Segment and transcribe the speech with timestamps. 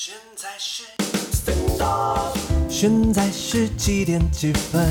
[0.00, 0.84] 现在是，
[2.68, 4.88] 现在是几点几分？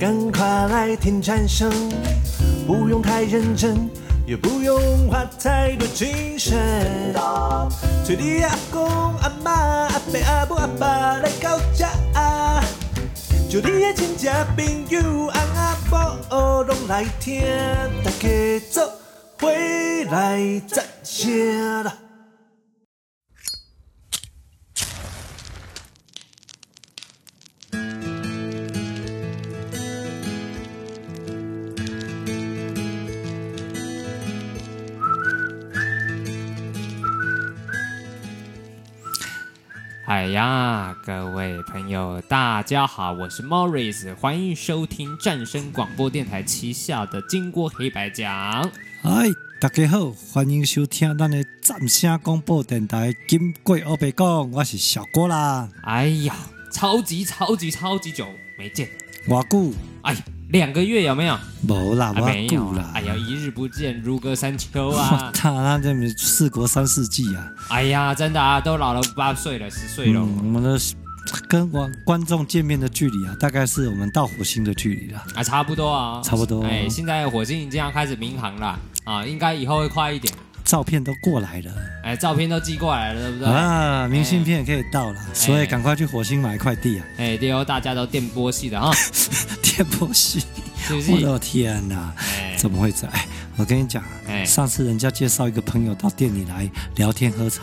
[0.00, 1.70] 赶快来听蝉声，
[2.66, 3.88] 不用太认真，
[4.26, 7.14] 也不用花太多精神。
[8.04, 8.84] 催你阿公
[9.18, 11.88] 阿妈阿伯阿母阿爸来到家，
[13.48, 17.44] 就你的亲戚朋友阿阿婆拢来听，
[18.02, 18.92] 大家做
[19.38, 19.48] 伙
[20.10, 21.96] 来赞声啦！
[40.12, 48.30] 哎呀，各位朋友，大家好，我是 Morris，欢迎收听战声广播电台旗下的《金锅黑白讲》。
[49.00, 55.70] 嗨，大家好，欢迎收听咱的战声广播电台《金锅黑白讲》，我是小郭啦。
[55.84, 56.36] 哎呀，
[56.70, 58.26] 超级超级超级久
[58.58, 58.90] 没见，
[59.26, 59.74] 偌久？
[60.02, 60.14] 哎。
[60.52, 61.38] 两个月有没有？
[61.62, 62.90] 没啦，没有啦。
[62.94, 65.30] 哎呀，一日不见如隔三秋啊！
[65.34, 67.50] 他那这么四国三世纪啊！
[67.68, 70.20] 哎呀，真的啊，都老了八岁了，十岁了。
[70.20, 70.78] 嗯、我们的
[71.48, 75.24] 跟观观众见面的距离啊，大概是我们到火星的距离了。
[75.34, 76.62] 啊，差不多啊，差不多。
[76.64, 80.34] 哎，现在火星已经要开始民航了啊，应该以后会快一点。
[80.64, 81.72] 照片都过来了，
[82.04, 83.48] 哎，照片都寄过来了，对不对？
[83.48, 87.06] 啊，明信片也可以到了，哎、所以赶快去火星买一块地啊！
[87.18, 88.90] 哎，对哦，大家都电波系的啊，
[89.62, 90.42] 电波系，
[90.86, 93.12] 是是我的天哪，哎、怎么会这样？
[93.14, 97.62] 哎，我跟你讲，哎，上次人家介绍一个朋友到店里来聊天喝茶。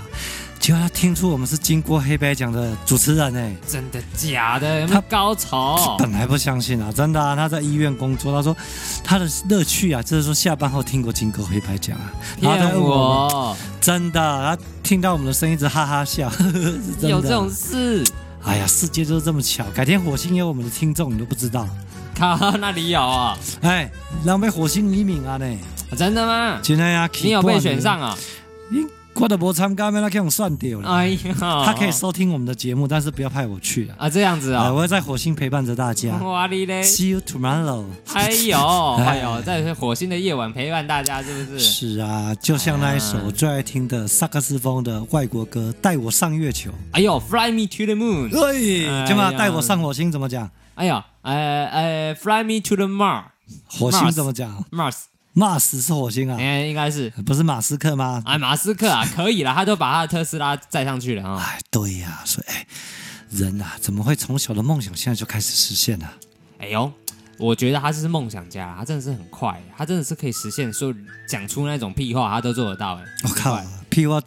[0.69, 4.85] 结果他听出我们是经过黑白奖的主持人哎，真的假的？
[4.85, 8.55] 他高潮，本来不相信啊，真的啊，他在医院工作，他说
[9.03, 16.31] 他的乐趣啊，就是说下班后听过金锅黑白讲啊，骗我，真的，他听到我们的声音一直哈哈笑，
[17.01, 18.03] 有这种事？
[18.43, 21.67] 哎呀，世界就是这么巧，改天火星有我们的听众，你都不知道，
[22.13, 23.35] 他那里有啊？
[23.61, 23.89] 哎，
[24.23, 25.57] 让被火星移民啊呢？
[25.97, 26.59] 真的吗？
[26.61, 28.15] 今天呀，你有被选上啊？
[29.15, 30.89] 我都没参加，没那给我算掉了。
[30.89, 33.95] 哎呀，他可以收听我们的节目，但是不要派我去啊。
[34.05, 36.15] 啊，这样子啊、哦，我会在火星陪伴着大家。
[36.17, 37.83] 哇哩嘞，See you tomorrow。
[38.13, 38.57] 哎呦，
[39.03, 41.59] 哎呦，在火星的夜晚陪伴大家，是不是？
[41.59, 46.71] 是啊，就像那一首我最爱听的萨克斯风的外国歌《带我上月球》。
[46.93, 48.29] 哎呦，Fly me to the moon。
[48.29, 50.49] 对，就嘛带我上火星怎么讲？
[50.75, 53.23] 哎呀，呃呃，Fly me to the Mars。
[53.67, 54.95] 火星怎么讲？Mars。
[55.39, 56.35] 马斯是火星啊？
[56.37, 58.21] 哎，应该是不是马斯克吗？
[58.25, 61.41] 哎，马斯克啊，可以了，他都把他的特斯拉载上去了啊。
[61.41, 62.67] 哎，对呀，所以哎，
[63.31, 66.05] 人啊，怎么会从小的梦想现在就开始实现呢？
[66.57, 66.91] 哎呦，
[67.37, 70.93] 我觉得他是梦想家，他真的是很快，他真的是可以实现，说
[71.25, 72.95] 讲出那种屁话，他都做得到。
[72.95, 73.57] 哎，我靠，
[73.87, 74.21] 屁话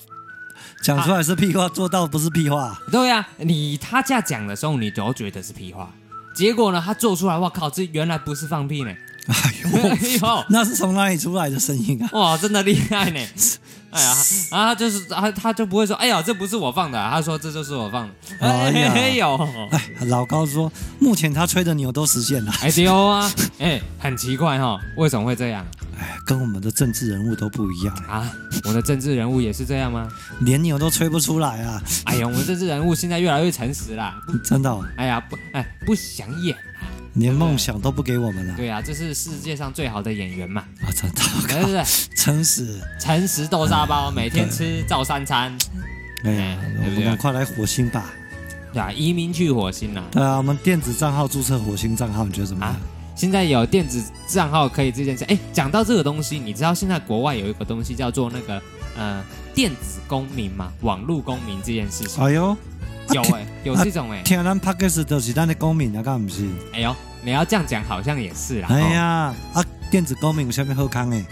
[0.82, 2.80] 讲出来是屁话，做到不是屁话。
[2.90, 5.92] 对呀，你他这样讲的时候，你都觉得是屁话，
[6.34, 8.94] 结果呢，他做出来，我靠，这原来不是放屁呢。
[9.28, 9.54] 哎
[10.20, 12.10] 呦， 那是从哪里出来的声音啊？
[12.18, 13.20] 哇，真的厉害呢！
[13.92, 14.08] 哎呀，
[14.50, 18.14] 啊，他就是他，他就不会说，哎呀，这不是我放的，啊，他说这就是我放的。
[18.40, 22.50] 哎呀，哎呦，哎，老高说，目前他吹的牛都实现了。
[22.62, 25.64] 哎丢啊，哎，很奇怪哈，为什么会这样？
[26.00, 28.28] 哎，跟我们的政治人物都不一样啊！
[28.64, 30.08] 我的政治人物也是这样吗？
[30.40, 31.80] 连牛都吹不出来啊！
[32.06, 34.82] 哎呀，我们政治人物现在越来越诚实啦，真的，哦。
[34.96, 36.56] 哎呀，不，哎，不想演。
[37.14, 38.54] 连梦想都不给我们了。
[38.56, 40.64] 对啊，这是世界上最好的演员嘛。
[40.82, 41.84] 啊，真的， 对不对？
[42.16, 45.56] 诚实，诚实豆沙包，每天吃照三餐。
[46.24, 48.12] 哎呀，我们赶快来火星吧。
[48.72, 50.04] 对啊，移民去火星啊。
[50.10, 52.74] 对啊，我们电子账号注册火星账号，你觉得怎么样？
[53.14, 55.24] 现在有电子账号可以这件事。
[55.24, 58.62] 哎，讲到这个东西，你知道现在国外有一个东西叫做那个
[58.96, 59.22] 呃
[59.54, 60.72] 电子公民吗？
[60.80, 62.24] 网络公民这件事情。
[62.24, 62.56] 哎呦。
[63.10, 66.48] 有哎、欸，有这种哎、欸，听咱 Podcast 都是咱的公民啊，干不是？
[66.72, 68.68] 哎呦，你要这样讲，好像也是啦。
[68.70, 71.24] 哎呀，啊，电子公民有啥物好康诶？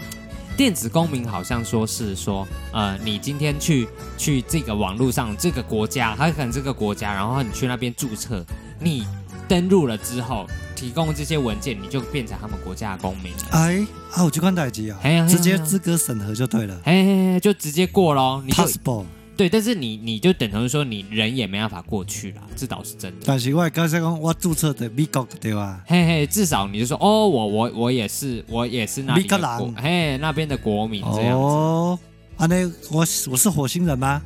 [0.57, 3.87] 电子公民好像说是说，呃，你今天去
[4.17, 8.45] 去这个网络上这个国家，还可能这个国家，然后你去那边注册，
[8.79, 9.07] 你
[9.47, 10.45] 登录了之后，
[10.75, 13.39] 提供这些文件，你就变成他们国家的公民了。
[13.51, 18.63] 哎，啊，我就看代机啊，直接资格审核就对了，哎，就直接过喽，你就。
[19.41, 23.25] 对，但是你你就等同于说你人也没办法过去了，这倒是真的。
[23.25, 25.83] 但是我刚才讲我注册的美国对吧？
[25.87, 31.43] 嘿嘿，至少你就说哦，我我我也是我也是那边的国，嘿那边的国民这样子。
[31.43, 31.99] 哦，
[32.37, 32.99] 啊那我
[33.31, 34.21] 我是火星人吗？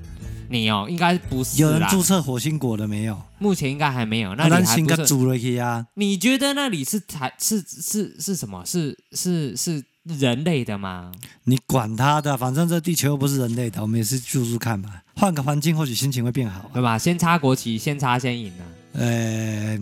[0.50, 1.62] 你哦，应该不是。
[1.62, 3.18] 有人注册火星国的没有？
[3.40, 4.36] 目前应该还没有。
[4.36, 5.56] 那你还不是。
[5.56, 8.66] 啊、你觉得那里是台是是是什么？
[8.66, 11.12] 是是是人类的吗？
[11.44, 16.98] 你管他的，反正这地球又不是人类的，我们也是住住看嘛，换个环境或许心情会变好，对吧？
[16.98, 18.64] 先插国旗，先插先赢呢。
[18.94, 19.80] 呃。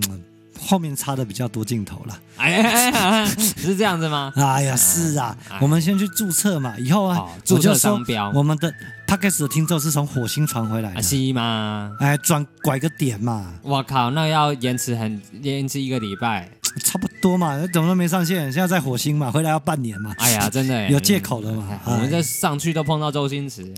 [0.66, 4.31] 后面插的比较多镜头了，哎呀，是这样子吗？
[4.38, 8.31] 哎呀，是啊，我们先去注册嘛，以后啊，注册商标。
[8.34, 8.74] 我们的
[9.06, 11.94] Podcast 的听众是从火星传回来的，是吗？
[12.00, 13.54] 哎，转拐个点嘛。
[13.62, 16.50] 我靠，那要延迟很延迟一个礼拜，
[16.81, 18.52] 差不多嘛，怎么都没上线？
[18.52, 20.14] 现在在火星嘛，回来要半年嘛。
[20.18, 21.68] 哎呀，真的 有借口了嘛。
[21.86, 23.74] 我们这上去都碰到周星驰。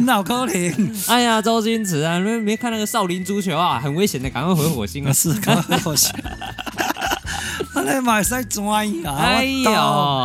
[0.00, 5.12] 脑壳灵， 哎呀，周星驰啊，没没看那个少林足球啊，很危险的，赶快回火星啊！
[5.12, 6.10] 是，赶快回火星。
[7.74, 9.14] 他来马赛转呀！
[9.16, 9.70] 哎呦，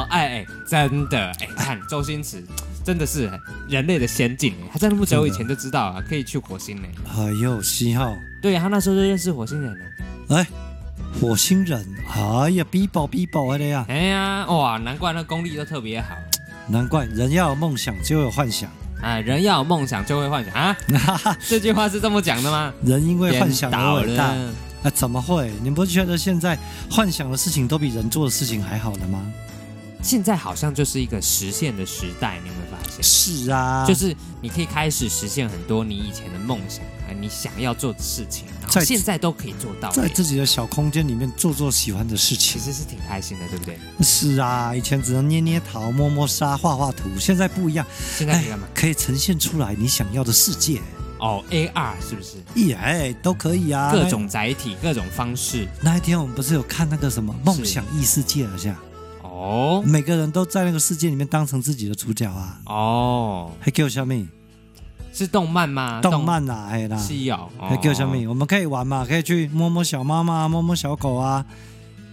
[0.10, 2.44] 哎哎，真的哎，看周星驰
[2.84, 3.30] 真的是
[3.70, 6.88] 人类的先进哎，他在那么久以前就知道啊，可以去火星呢。
[7.18, 9.80] 哎呦，七号，对呀，他那时候就认识火星人了。
[10.30, 10.46] 哎，
[11.20, 11.84] 火星人，
[12.14, 13.84] 哎呀，比宝比宝的呀！
[13.90, 16.10] 哎呀，哇，难怪那功力都特别好。
[16.68, 18.70] 难怪人要有梦想就有幻想。
[19.02, 20.76] 哎，人要有梦想就会幻想啊！
[21.48, 22.72] 这句话是这么讲的吗？
[22.84, 24.26] 人因为幻想而伟大。
[24.84, 25.52] 啊，怎么会？
[25.64, 26.58] 你不觉得现在
[26.90, 29.20] 幻想的事情都比人做的事情还好了吗？
[30.04, 33.02] 现在好像就是一个实现的时代，你有没有发现？
[33.04, 43.78] 是啊，就是你可以开始实现很多你以前的梦想啊，你想要做的事情，然后现在都可以做到，在自己的小空间里面做做喜欢的事情，其实是挺开心的，对不对？
[44.02, 47.86] 是啊，以前只能捏捏陶、摸摸沙、画画图，现在不一样，
[48.18, 48.68] 现在可以干嘛？
[48.74, 50.82] 可以呈现出来你想要的世界。
[51.20, 52.38] 哦，AR 是不是？
[52.68, 55.68] 耶、yeah，都可以啊，各种载体，各种方式。
[55.82, 58.76] 那一天我们不是有看那个什么梦想异世界好像？
[59.24, 62.62] 哦，每个人都在那个世界里面当成自己的主角啊。
[62.68, 64.14] 哦，还叫什么？
[65.18, 66.00] 是动漫吗？
[66.02, 67.50] 动漫啊，哎啦，是哦。
[67.60, 68.16] 还叫什么？
[68.30, 69.04] 我们可以玩嘛？
[69.04, 71.44] 可以去摸摸小猫嘛，摸摸小狗啊。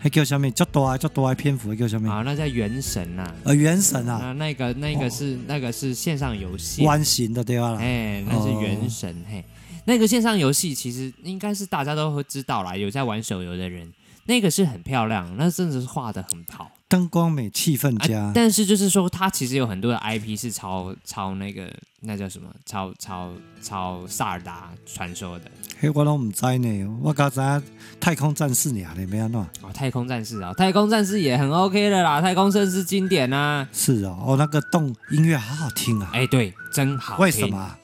[0.00, 0.50] 还叫什么？
[0.50, 2.10] 叫多啊，叫多啊，篇幅还叫什么？
[2.10, 3.30] 啊，那叫原神呐。
[3.44, 4.18] 呃，原神啊。
[4.22, 6.84] 那那个那个是那个是线上游戏。
[6.84, 7.76] 弯形的对吧？
[7.78, 9.44] 哎，那是原神嘿。
[9.86, 13.90] 那个线上游戏其实应该是大家都会知道啦，有在玩手游的人，
[14.24, 18.31] 那个是很漂亮，那真的是画的很好，灯光美，气氛佳。
[18.32, 21.69] 但是就是说，它其实有很多的 IP 是抄抄那个
[21.99, 22.49] 那叫什么？
[22.64, 25.50] 抄抄抄萨尔达传说的。
[25.81, 27.61] 嘿，我都唔知呢，我刚才
[27.99, 29.43] 太空战士俩你没安弄？
[29.62, 33.69] 哦，太空战士啊，太空战士也很 OK 的啦，太空战士经典啊。
[33.73, 36.11] 是哦，哦，那个动音乐好好听啊。
[36.12, 37.19] 哎，对，真好。
[37.19, 37.75] 为什么？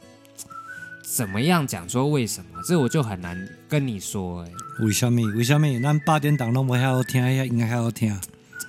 [1.03, 2.61] 怎么样讲说为什么？
[2.65, 3.37] 这我就很难
[3.69, 4.53] 跟你说哎。
[4.85, 5.21] 为什么？
[5.35, 5.67] 为什么？
[5.83, 8.17] 咱八点档都不还好听，应该还好听。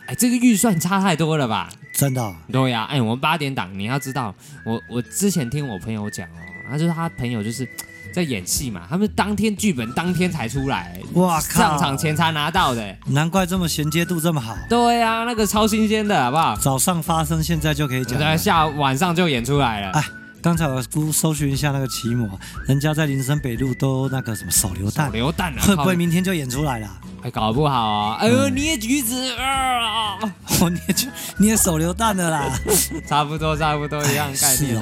[0.07, 1.69] 哎，这个预算差太多了吧？
[1.93, 2.35] 真的、哦？
[2.51, 2.85] 对呀、啊。
[2.91, 4.33] 哎，我们八点档，你要知道，
[4.65, 6.39] 我我之前听我朋友讲哦，
[6.69, 7.67] 他就是他朋友就是
[8.13, 12.97] 在演戏嘛，他们当天剧本当天才出来，哇靠，上场前才拿到的。
[13.07, 14.57] 难怪这么衔接度这么好。
[14.69, 16.55] 对呀、啊，那个超新鲜的，好不好？
[16.57, 18.19] 早上发生，现在就可以讲。
[18.19, 19.91] 对，下晚上就演出来了。
[19.91, 20.03] 哎。
[20.41, 22.27] 刚才我估搜寻一下那个奇摩，
[22.67, 26.89] 人家在林森北路都那个什么手榴弹，手榴弹啊，会不会明天就演出来了？
[27.21, 28.17] 还搞不好啊！
[28.19, 30.17] 哎呦，捏橘子啊！
[30.59, 31.07] 我 捏橘
[31.37, 32.49] 捏手榴弹的啦，
[33.07, 34.75] 差不多差不多一样概念、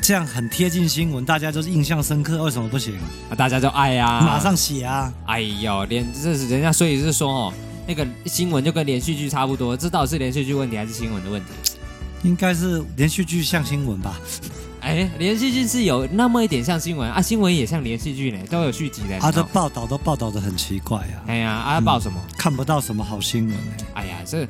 [0.00, 2.44] 这样很贴近新闻，大家就是印象深刻。
[2.44, 2.94] 为什么不行？
[3.28, 5.12] 啊，大家就爱呀、啊，马上写啊！
[5.26, 7.52] 哎呦，连这是人家所以是说哦，
[7.88, 11.48] 那个新闻就跟连续剧差不多，这到底是连续剧问题还是新闻的问题？
[12.22, 14.16] 应该是连续剧像新闻吧。
[14.86, 19.18] 哎，连续剧是有那么一点像新闻啊，新闻也像连续剧呢，都有续集的。
[19.18, 21.26] 他的报道都报道的很奇怪啊。
[21.26, 22.34] 哎呀，啊报什么、嗯？
[22.38, 23.72] 看不到什么好新闻呢。
[23.94, 24.46] 哎呀，这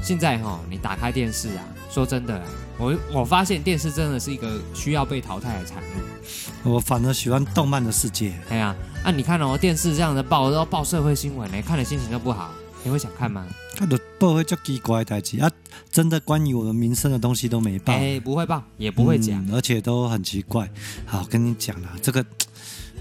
[0.00, 2.40] 现在哈、哦，你打开电视啊，说真的，
[2.78, 6.70] 我我发现电视真的是一个需要被淘汰的产物。
[6.70, 8.32] 我反而喜欢动漫的世界。
[8.50, 12.52] 哎呀，啊你看哦，电视这样的报都报社会新闻呢，看了心情都不好。
[12.84, 13.44] 你会想看吗？
[13.82, 15.50] 他的报会叫奇怪的代志啊，
[15.90, 20.70] 真的关于我们民生的东西都没报，哎，不会报，也不会讲、嗯，而且都很奇怪。
[21.04, 22.24] 好，我跟你讲了，这个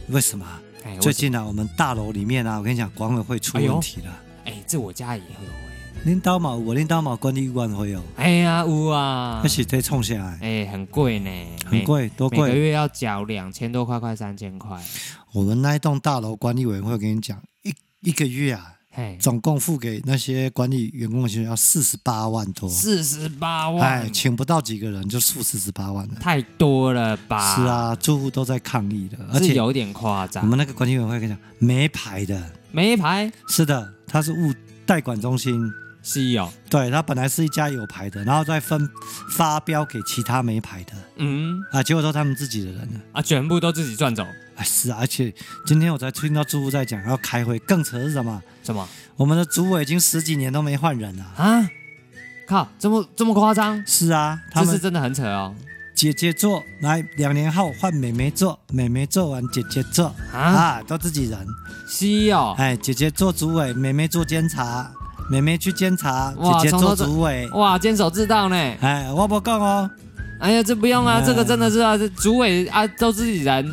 [0.07, 0.43] 为什么？
[0.83, 4.23] 哎，最近啊，我们大楼里面啊，我跟你讲，管委会出问题了。
[4.45, 6.01] 哎，这我家也有哎。
[6.05, 8.01] 领导嘛，我领导嘛，管理委员会哦。
[8.15, 10.39] 哎呀，有啊，那是得冲下来。
[10.41, 11.29] 哎，很贵呢，
[11.63, 12.39] 很贵，多贵？
[12.39, 14.83] 每个月要缴两千多块，快三千块。
[15.31, 17.71] 我们那一栋大楼管理委员会，我跟你讲，一
[18.09, 18.77] 一个月啊。
[19.19, 27.55] 总共付给那些管理员工的薪水要四十八万多，四十八万，哎，请不到几个人就付四十八万了，太多了吧？
[27.55, 30.43] 是啊，住户都在抗议的，而且有点夸张。
[30.43, 34.53] 我们那个管理委员会跟你讲，没牌的，没牌，是的，他是物
[34.85, 35.71] 代管中心，
[36.03, 38.89] 是哦，对，他本来是一家有牌的，然后再分
[39.29, 44.25] 发标给其他没牌的，嗯，啊，结果都他们自己的人了，啊，全部都自己赚走。
[44.63, 45.33] 是啊，而且
[45.65, 48.41] 今天我才听到住户在讲要开会，更扯是什么？
[48.63, 48.87] 什么？
[49.15, 51.69] 我们的主委已经十几年都没换人了啊！
[52.47, 53.83] 靠，这么这么夸张？
[53.85, 55.55] 是啊，他们这是真的很扯哦。
[55.93, 61.47] 姐姐做，来两年后换妹妹做，妹妹做完姐姐做啊，啊，都自己人。
[61.87, 64.91] 是哦，哎，姐姐做主委，妹妹做监察，
[65.29, 67.47] 妹妹去监察，姐姐做主委。
[67.51, 68.55] 哇，监守自盗呢？
[68.81, 69.89] 哎，我不讲哦。
[70.39, 73.63] 哎呀，这不用啊，哎、这个真的是啊，这主委啊都自己人。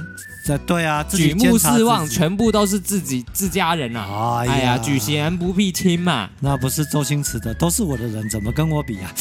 [0.48, 4.38] 这对啊，举目四望，全部都是自己自家人啊。
[4.38, 6.30] 哎呀，哎呀，举贤不避亲嘛。
[6.40, 9.12] 那不是周星驰的，都是我的人，怎么跟我比啊？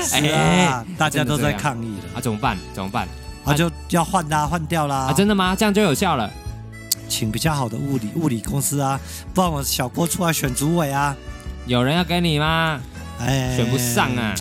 [0.00, 2.56] 是啊，大家都在抗议了啊，怎么办？
[2.72, 3.06] 怎么办？
[3.44, 4.96] 啊，就要换啦，换掉啦。
[4.96, 5.54] 啊，真的吗？
[5.54, 6.30] 这样就有效了？
[7.06, 8.98] 请比较好的物理物理公司啊，
[9.34, 11.14] 不然我小郭出来选主委啊。
[11.66, 12.80] 有人要给你吗？
[13.20, 14.34] 哎，选不上啊。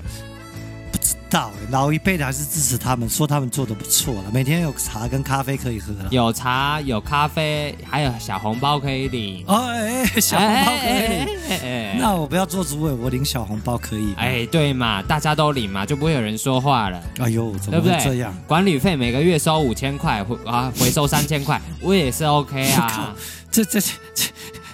[1.29, 9.43] 到老一辈的还是支持他们，说他们做的不错了，每天有茶跟咖啡可以喝了，有茶有咖啡，还有小红包可以领。
[9.47, 11.39] 哦，哎，小红包可以领。
[11.49, 14.13] 哎，哎，哎，那我不要做主委，我领小红包可以。
[14.15, 17.03] 哎，对嘛，大家都领嘛，就不会有人说话了。
[17.19, 18.33] 哎呦，怎么会这样？
[18.47, 23.13] 管理费每个月收五千块，回啊回收三千块， 我也是 OK 啊。
[23.51, 23.91] 这这这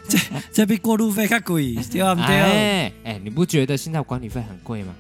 [0.08, 0.20] 这
[0.52, 2.36] 这比过路费还贵，对不对？
[2.36, 4.94] 哎哎，你不觉得现在管理费很贵吗？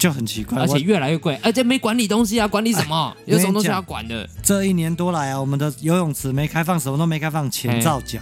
[0.00, 3.14] 就很奇怪，而且越来越贵，而且没管理东西啊，管理什么？
[3.26, 4.26] 有什么东西要管的？
[4.42, 8.18] 这一年多来啊，我们的游泳池没开放，什么都没开放，钱照缴。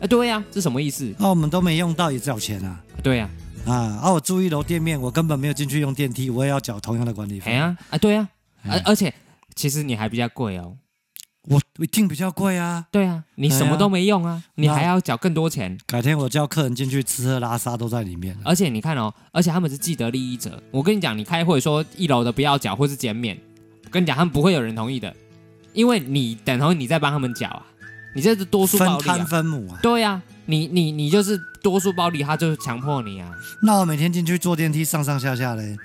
[0.00, 1.14] 哎，对呀，这什么意思？
[1.18, 2.80] 那我们都没用到，也缴钱啊？
[3.04, 3.30] 对呀，
[3.64, 7.52] 啊，啊，我住一楼店面，我根本没有进去用电梯，我也要缴同样的管理费。
[7.52, 8.28] 哎呀，啊，对呀，
[8.68, 9.14] 而而且
[9.54, 10.76] 其实你还比较贵哦。
[11.48, 12.86] 我一定比较贵啊！
[12.92, 15.76] 对啊，你什么都没用啊，你还要缴更多钱。
[15.88, 18.36] 改天我叫客人进去吃喝拉撒都在里面。
[18.44, 20.62] 而且你看哦，而且他们是既得利益者。
[20.70, 23.36] 我跟你讲，你开会说一楼的不要缴或是减免，
[23.84, 25.12] 我跟你讲，他们不会有人同意的，
[25.72, 27.66] 因为你等同于你在帮他们缴啊，
[28.14, 28.98] 你这是多数暴力啊。
[28.98, 29.80] 分摊分母啊。
[29.82, 33.28] 对呀，你你你就是多数暴力，他就强迫你啊。
[33.64, 35.76] 那我每天进去坐电梯上上下下嘞？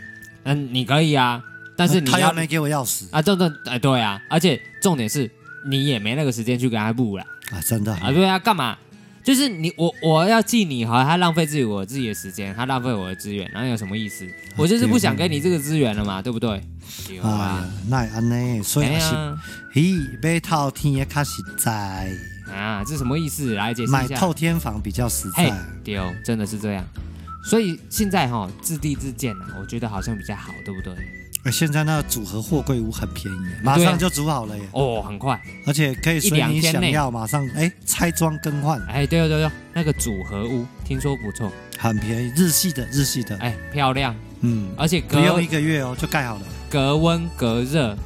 [0.43, 1.43] 嗯，你可以啊，
[1.75, 3.19] 但是你他要没给我钥匙啊？
[3.23, 5.27] 这这哎，对啊，而且重点是。
[5.69, 7.61] 你也没那个时间去跟他布了啊！
[7.61, 8.77] 真的啊，对啊，干嘛？
[9.23, 14.25] 就是你我我要记你好，他浪费自己我自己的时间，他浪费我的资源，然后有什么意思？
[14.55, 16.63] 我就是不想给你这个资源了嘛，对不对？
[17.21, 18.63] 啊，那安呢？
[18.63, 19.13] 所以是，
[19.73, 19.93] 嘿，
[20.23, 22.09] 买套天也较实在
[22.49, 22.81] 啊！
[22.87, 23.53] 这什么意思？
[23.55, 23.97] 来解释一下。
[23.99, 26.85] 买透天房比较实在，对哦，真的是这样。
[27.43, 30.93] 所以现在哈，自地自建啊，我觉得好像比较好，对不对？
[31.51, 34.63] 现在那个组合货柜屋很便宜，马上就组好了耶！
[34.71, 38.81] 哦，很快，而且可以随你想要，马上哎拆装更换。
[38.87, 47.97] 哎，对对对，那个组合屋听说不错，很便宜，日系的日系的，哎漂亮，嗯，而且不用一个月哦就盖好了，隔温隔热，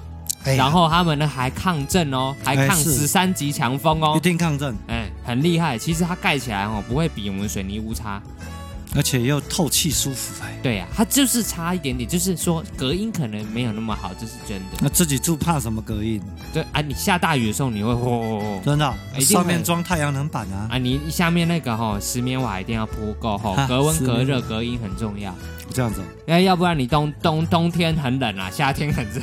[0.44, 5.78] 然后他们呢还抗震哦，还抗十三级强风哦，一定抗震，哎，很厉害。
[5.78, 8.22] 其实它盖起来哦不会比我们水泥屋差。
[8.96, 14.78] 而且又透气舒服哎，对呀、啊，它就是差一点点，就是说隔音可能没有那么好，这是真的。
[14.82, 16.22] 那自己住怕什么隔音？
[16.54, 25.34] 对啊，你下大雨的时候你会嚯，真的、哦，上面装太阳能板啊啊，你下面那个哈、哦、石棉瓦一定要铺够哈，隔温隔热隔音很重要。
[25.74, 29.22] 这样子，因为要不然你冬冬冬天很冷啊，夏天很热。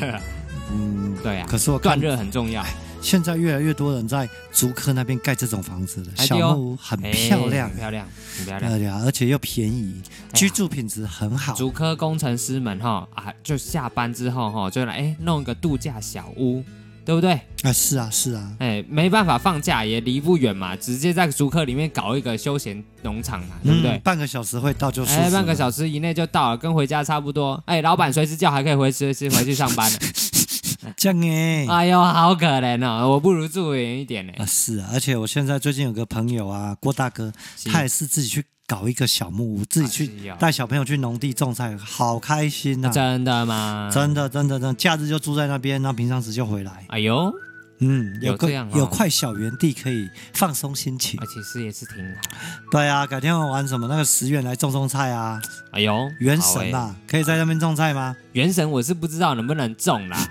[0.73, 1.47] 嗯，对啊。
[1.47, 2.65] 可是我断热很重要。
[3.01, 10.03] 现在越来越多人在竹科那边盖这种房子了，小木屋很漂亮，漂亮，很漂亮，而且又便宜，
[10.35, 11.55] 居住品质很好。
[11.55, 16.63] 竹科工程师们哈啊，就下班之后哈，就来哎弄一个度假小屋，
[17.05, 17.41] 对不对？
[17.63, 23.99] 啊，是啊，是啊，哎，没办法放假也离不远嘛，直接在竹科里面搞一个休闲农场嘛，对不对？
[24.01, 27.63] 半个小时会到就，哎，半个小时以内就到了，跟回家差不多。
[27.67, 29.91] 哎，老板随时叫还可以回随时回去上班。
[30.97, 33.09] 这样哎，哎呦，好可怜哦！
[33.11, 34.33] 我不如住远一点呢。
[34.39, 37.33] 啊，是啊，而且我现在最近有个朋友啊，郭大哥，
[37.67, 42.91] 他也是自己去搞一个小木屋，自己去带小朋友去农地种菜，好开心呐！
[42.91, 43.91] 真的吗？
[43.93, 46.85] 真的，真的，真的，假日就住在那边，然后平常时就回来。
[46.89, 47.33] 哎呦，
[47.81, 52.21] 嗯，有个有块小园地可以放松心情，而且是也是挺好。
[52.71, 55.41] 对啊，改天我玩什么那个十元来种种菜啊？
[55.71, 58.17] 哎呦，原神啊，可以在那边种菜吗？
[58.33, 60.29] 原神我是不知道能不能种啦。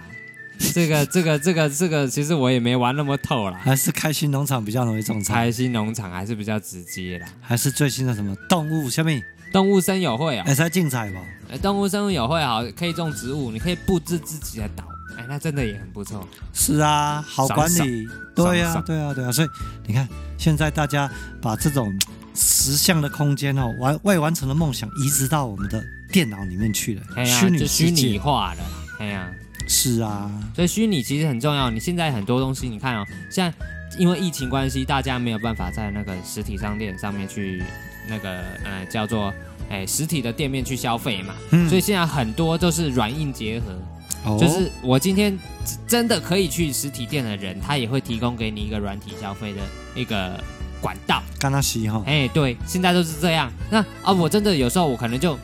[0.74, 3.60] 这个这个这个这个，其实我也没玩那么透啦。
[3.64, 5.34] 还是开心农场比较容易种菜。
[5.34, 7.28] 开心农场还是比较直接啦。
[7.42, 9.22] 还是最新的什么动物下面
[9.52, 10.44] 动物森友会啊？
[10.46, 11.22] 还是竞彩吧？
[11.52, 14.84] 哎，动物森友会好，可以种植物，你可以布置自己的岛。
[15.18, 16.28] 哎，那真的也很不错。
[16.54, 18.08] 是啊，好管理。
[18.36, 19.32] 对呀，对啊，对啊。
[19.32, 19.48] 所以
[19.86, 21.10] 你看，现在大家
[21.42, 21.92] 把这种
[22.36, 28.60] 实像的空间哦，完未完成的梦想移植到我们的电脑里面去了，虚拟虚拟化了。
[29.00, 29.32] 哎呀。
[29.68, 31.70] 是啊，所以虚拟其实很重要。
[31.70, 33.54] 你现在很多东西，你看哦，现在
[34.00, 37.62] 因为疫情关系，大家没有办法在那个实体商店上面去
[38.10, 39.34] 那个呃叫做
[39.70, 43.78] 哎实体的店面去消费嘛，嗯、所以现在很多都是软硬结合，
[44.26, 45.38] 哦、就是我今天
[45.86, 49.62] 真的可以去实体店的人，他也会提供给你一个软体消费的
[49.96, 50.42] 一个
[50.80, 51.22] 管道。
[51.40, 53.52] 刚刚西哈，哎对，现在都是这样。
[53.70, 55.38] 那啊，我真的有时候我可能就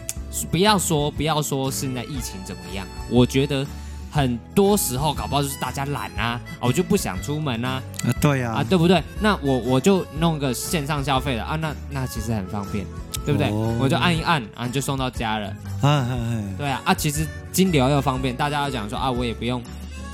[0.50, 3.66] 不要说不要说现在疫情怎么样，我觉得。
[4.14, 7.82] 很多时候搞不好就是大家懒啊，我就不想出门啊。
[8.06, 9.02] 啊，对呀，啊，对不对？
[9.20, 12.86] 那我我就弄个线上消费了啊，那那其实很方便，
[13.26, 13.50] 对不对？
[13.50, 15.50] 哦、我就按一按啊，就送到家了。
[15.82, 19.60] 嗯嗯嗯，对啊啊，其实金流又方便，大家要讲说啊，我也不用，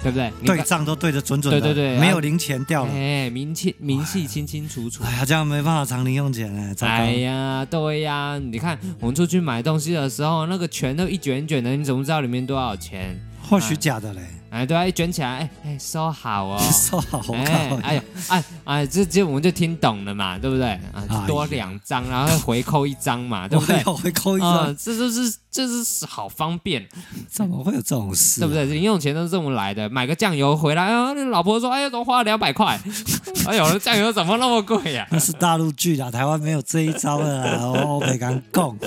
[0.02, 0.32] 对不对？
[0.46, 2.92] 对账都对得准准的，对对对，没有零钱掉了。
[2.94, 5.04] 哎，明细明细清清楚楚。
[5.04, 6.74] 哎呀，这样没办法藏零用钱哎。
[6.88, 13.20] 哎呀，对呀，你看我们出去买东西的时候，那个钱都一卷一卷的，你怎么知道里面多少钱？
[13.50, 20.80] 或许假的嘞，哎，对啊，一卷起来，哎哎，收好哦， 收好，好看，哎呦，哎哎，这这我们就听懂了嘛，对不对？
[20.94, 23.82] 啊，多两张，然后回扣一张嘛， 对不对？
[23.84, 26.88] 回扣一张，这就是这是好方便，
[27.28, 28.42] 怎么会有这种事？
[28.42, 28.66] 对不对？
[28.66, 32.80] 零用钱都是这么来的，买个酱油回来，啊，你老婆说，哎呀，怎么花了两百块？
[33.48, 35.08] 哎呦，酱油怎么那么贵呀？
[35.10, 38.78] 那是大陆剧啊，台湾没有这一招的啦，我没敢讲。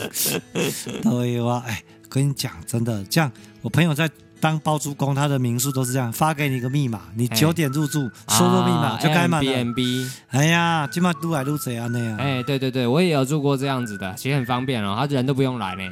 [1.03, 3.31] 对啊，哎，跟你讲，真的，这样，
[3.63, 4.09] 我朋友在。
[4.43, 9.53] 当包租公，他的民宿都是这样，发给你个密码，你九点入住，输入密码就开满了。
[9.53, 12.17] Airbnb，哎呀，今晚撸来撸谁啊那样？
[12.19, 15.83] 哎，对对对，我也有住过这样子的，其实很方便哦，他人都不用来呢。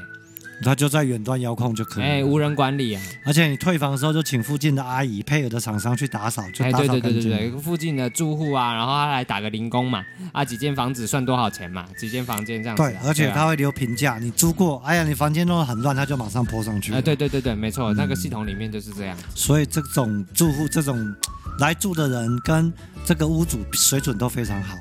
[0.62, 3.02] 他就在远端遥控就可以，哎，无人管理啊！
[3.24, 7.00] 而且你退房的时候就请附近的阿姨配合的厂商去打扫，就打扫干净。
[7.00, 11.86] 对对对对对，附近的住户啊，然后他来打个零工嘛，啊，几间房子算多少钱嘛？
[11.96, 12.82] 几间房间这样子。
[12.82, 16.92] 对，而且他会留评价，你租过，哎呀，你房间弄得很乱，他就马上 po 上去。
[16.92, 19.16] 哎，对对对对，没错，那个系统里面就是这样。
[19.34, 21.14] 所以这种住户这种
[21.58, 22.72] 来住的人跟
[23.04, 24.76] 这个屋主水准都非常好，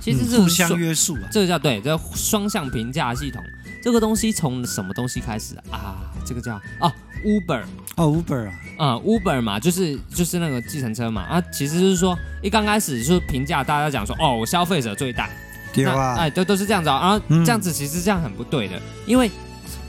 [0.00, 3.40] 其实是互相约束啊，这个叫对，这双向评价系统。
[3.82, 5.96] 这个东西从什么东西开始啊？
[6.24, 6.92] 这个叫啊
[7.24, 7.62] Uber
[7.96, 11.22] 哦 Uber 啊，啊、嗯、Uber 嘛，就是就是那个计程车嘛。
[11.22, 15.28] 啊，其实就是说一刚开始就是评价，大家讲说哦，我消费者最大，
[15.72, 19.30] 对啊，哎都都是这样子啊，然后这样子其实这样很不对的，嗯、因为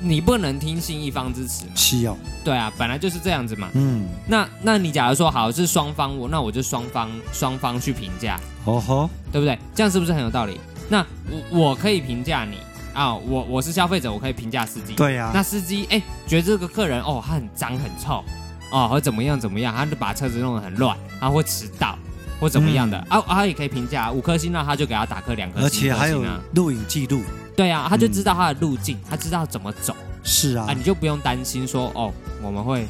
[0.01, 9.57] 你不能听信一方之词嘛，是哦，对啊，本来就是这样子嘛，嗯，那那你假如说好是双方我，那我就双方双方去评价，哦吼，对不对？
[9.75, 10.59] 这样是不是很有道理？
[10.89, 12.57] 那我我可以评价你。
[12.93, 14.93] 啊，我我是消费者，我可以评价司机。
[14.93, 18.23] 对呀、啊，那司机哎，觉得这个客人哦，他很脏很臭，
[18.71, 21.97] 哦，或怎么样怎么样，他就把车子弄得很乱，他会迟到
[22.39, 26.23] 或怎么样的、嗯、啊，他也可以评价五颗星，那他就给他打颗两颗星，而且还有
[26.55, 27.21] 录影记录。
[27.55, 29.95] 对啊，他就知道他的路径，嗯、他知道怎么走。
[30.23, 32.87] 是啊，啊，你就不用担心说哦，我们会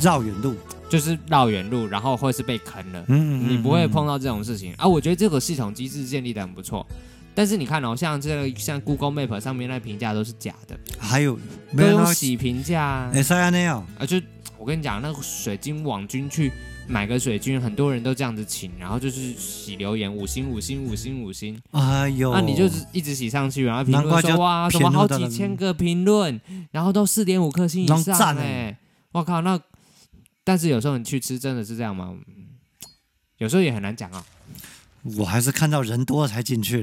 [0.00, 0.54] 绕远路，
[0.88, 3.00] 就是绕远路，然后或是被坑了。
[3.06, 4.86] 嗯，嗯，嗯，你不会碰到这种事情啊。
[4.86, 6.86] 我觉得这个系统机制建立得很不错。
[7.34, 11.38] 但是你看哦，像这个像 Google Map 上面那评价都是假的，还有
[11.76, 14.20] 都有洗评价，哎，是啊那样啊，就
[14.56, 16.52] 我跟你讲，那个水晶网军去
[16.86, 28.78] 买个水军，很多人都这样子请，然后就是洗留言，五星五星五星五星，哎呦，那你就是一直洗上去，然后评论说哇，什么好几千个评论，然后都四点五颗星以上哎，
[29.12, 29.58] 我靠，那
[30.44, 32.14] 但是有时候你去吃真的是这样吗？
[33.38, 34.24] 有时候也很难讲啊，
[35.18, 36.82] 我还是看到人多才进去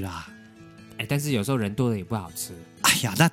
[0.98, 1.06] 啦。
[1.08, 2.52] 但是有时候人多了也不好吃。
[2.82, 3.30] 哎呀，那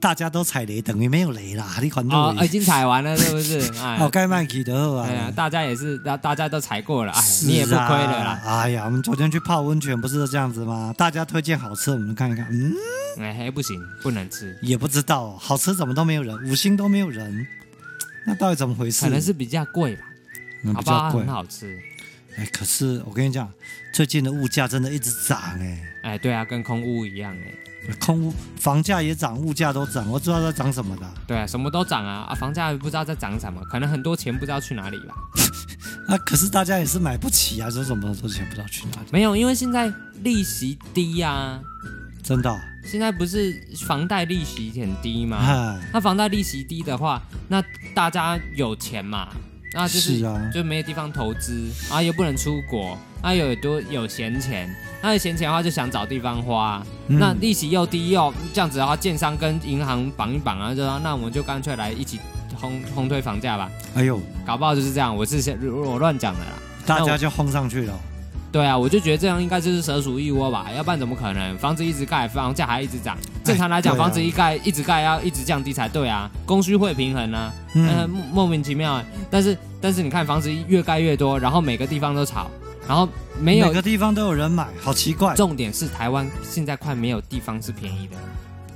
[0.00, 1.76] 大家都踩雷，等于没有雷啦。
[1.82, 3.60] 你看哦，已经踩完了， 是不是？
[4.00, 5.06] 哦，该卖起的啊。
[5.06, 8.40] 哎呀，大家也是，大大家都踩过了，哎，你也不亏了啦。
[8.44, 10.94] 哎呀，我们昨天去泡温泉，不是都这样子吗？
[10.96, 12.46] 大家推荐好吃，我们看一看。
[12.50, 12.72] 嗯，
[13.20, 14.58] 哎，还不行，不能吃。
[14.62, 17.46] 也不知道好吃怎么都没有人，五星都没有人，
[18.26, 19.04] 那到底怎么回事？
[19.04, 20.02] 可能是比较贵吧，
[20.74, 21.78] 好吧，很好吃。
[22.36, 23.50] 哎，可是我跟你讲，
[23.92, 25.82] 最近的物价真的一直涨哎。
[26.02, 27.54] 哎，对啊，跟空屋一样哎。
[28.00, 31.14] 空屋房价也涨，物价都涨，我知道在涨什么的。
[31.26, 32.34] 对啊，什么都涨啊啊！
[32.34, 35.14] 房价不知道在涨什么，可能很多钱不知道去哪里吧。
[36.08, 39.08] 啊，可是大家也是买不起啊，说什么多钱不知道去哪里。
[39.12, 41.60] 没有，因为现在利息低呀、啊。
[42.22, 42.58] 真的、哦？
[42.84, 45.80] 现在不是房贷利息很低吗？
[45.92, 47.62] 那房贷利息低的话，那
[47.94, 49.28] 大家有钱嘛？
[49.76, 62.18] 那就是，就没有地方投资啊，又不能出国，啊，有多有闲钱，那有闲钱的话就想找地方花，嗯、那利息又低又这样子的话，建商跟银行绑一绑啊，就说那我们就干脆来一起
[62.58, 63.70] 轰轰推房价吧。
[63.94, 65.36] 哎呦，搞不好就是这样，我是
[65.68, 66.52] 我乱讲的啦，
[66.86, 67.92] 大家就轰上去了。
[68.56, 71.58] 对啊，我就觉得这样应该就是蛇鼠一窝吧，要不然怎么可能？
[71.58, 73.14] 房子一直盖，房价还一直涨。
[73.44, 77.52] 正常来讲，房子一盖一直盖要一直降低才对啊，供需会平衡啊。
[77.74, 78.98] 嗯，莫名其妙。
[79.30, 82.50] 但是但是你看，房子越盖越多，然后每个地方都炒，
[82.88, 83.06] 然后
[83.38, 85.34] 没有每个地方都有人买，好奇怪。
[85.34, 88.16] 重点是台湾现在快没有地方是便宜的，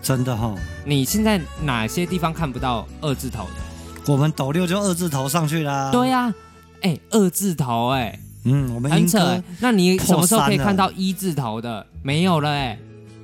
[0.03, 0.59] 真的哈、哦。
[0.85, 4.13] 你现在哪些地方看不到二字头的？
[4.13, 5.89] 我们斗六就二字头上去啦。
[5.91, 6.35] 对呀、啊，
[6.83, 9.43] 哎，二字头哎，嗯，我们很扯。
[9.61, 11.87] 那你什么时候可以看到一字头的？
[12.03, 12.79] 没有了哎。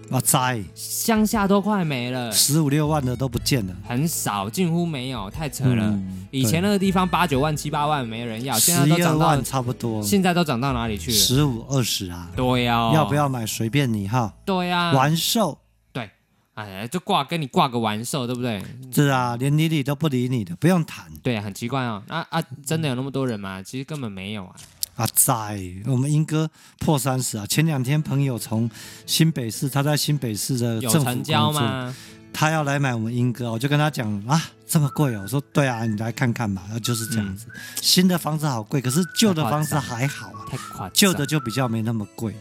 [0.08, 5.82] 啊，栽，乡下都快没了，十五六万的都不见了，很少，近乎没有，太扯了。
[5.82, 11.16] 嗯、以前那个地方八九万、七八万没人要，现在都涨到差不多，现在都涨到哪里去了？
[11.16, 15.58] 十五二十啊，对呀、哦，要不要买随便你哈，对呀、啊，完售，
[15.92, 16.08] 对，
[16.54, 18.62] 哎，就挂跟你挂个完售，对不对？
[18.94, 21.06] 是啊，连理理都不理你的，不用谈。
[21.20, 23.60] 对，很奇怪哦，啊啊，真的有那么多人吗？
[23.60, 24.54] 其实根本没有啊。
[24.96, 27.46] 啊，在我们英哥破三十啊！
[27.46, 28.68] 前两天朋友从
[29.04, 31.94] 新北市，他在新北市的政府工作，
[32.32, 35.20] 他要来买我们英哥，我就跟他讲啊，这么贵哦！
[35.22, 37.46] 我说对啊，你来看看嘛，就是这样子。
[37.54, 42.34] 嗯、新的房子好贵，可是旧的房子还好啊，太夸张，旧的就比较没那么贵。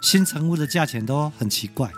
[0.00, 1.88] 新成屋的价钱都很奇怪，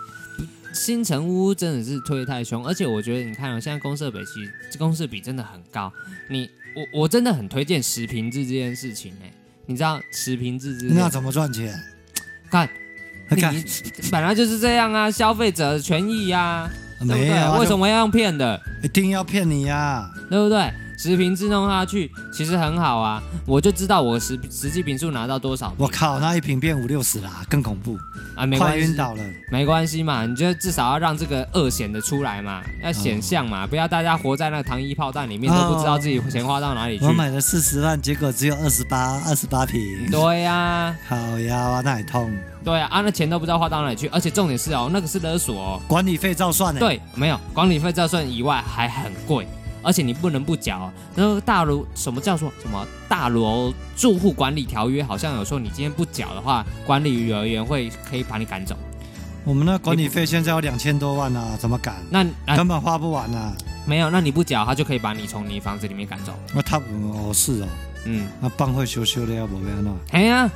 [0.71, 5.91] 新城屋真的是推太凶，而且我觉得你看哦，现在公社比其实公社比真的很高。
[6.29, 9.33] 你我我真的很推荐十坪制这件事情哎。
[9.67, 11.73] 你知道持平自知那怎么赚钱？
[12.51, 12.69] 看，
[13.29, 13.53] 看，
[14.11, 17.59] 本来就是这样啊，消费者的权益呀、啊，对不对？
[17.59, 18.61] 为什么要用骗的？
[18.83, 20.71] 一定要骗你呀、啊，对不对？
[20.97, 25.73] 实坪制弄下去其实很好啊，我就知道我实实际瓶数拿到多少。
[25.77, 27.97] 我靠，那一瓶变五六十啦，更恐怖
[28.35, 28.45] 啊！
[28.45, 37.05] 没关系，快晕倒了，没关系嘛，你就至少要让这个恶显得出来嘛，要显象嘛，哦、不要大家活在那个糖衣炮弹里面，都不知道自己钱花到哪里去。
[37.05, 40.09] 我买了四十万，结果只有二十八，二十八瓶。
[40.11, 42.31] 对呀、啊，好呀，那也痛。
[42.63, 46.79] 对啊，啊，那钱都不知道花到哪里去，而且重点是哦，那个是勒索哦，管理费照算呢。
[46.79, 49.47] 对，没有管理费照算以外还很贵。
[49.85, 58.75] 而且你不能不缴，然后大楼什么叫做什么大楼住户管理条约，好像有说你今天不缴的话，管理人员会可以把你赶走。
[59.43, 61.95] 我们那管理费现在有两千多万啊，怎么赶？
[62.09, 63.53] 那、啊、根本花不完啊。
[63.85, 66.33] 没有，那你不缴，他就可以把你从你房子里面赶走。
[66.51, 67.67] 那他哦是哦，
[68.05, 69.95] 嗯，那帮会修修的要不要呢？
[70.09, 70.49] 哎呀，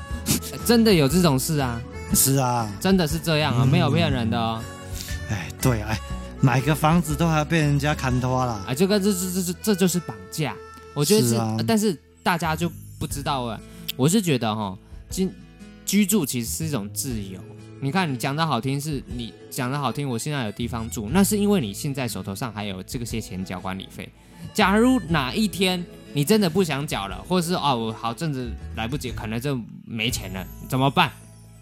[0.66, 1.80] 真的有这种事啊？
[2.16, 4.60] 是啊，真的是这样啊，没有骗人的哦。
[5.30, 6.00] 哎、嗯，对哎。
[6.42, 8.74] 买个房子都还要被人家砍头了啊！
[8.74, 10.56] 这个这这这这这就是绑架，
[10.94, 13.60] 我觉得是，是啊，但是大家就不知道啊。
[13.98, 14.78] 我是觉得哈，
[15.10, 15.30] 居
[15.86, 17.40] 居住其实是一种自由。
[17.82, 24.10] 你看，你讲的好听是你讲的好听，我现在有地方住，那是因为你现在手头上还有这个些钱缴管理费。
[24.54, 31.12] 假如哪一天你真的不想缴了，或者是哦，我好阵子来不及，可能就没钱了，怎么办？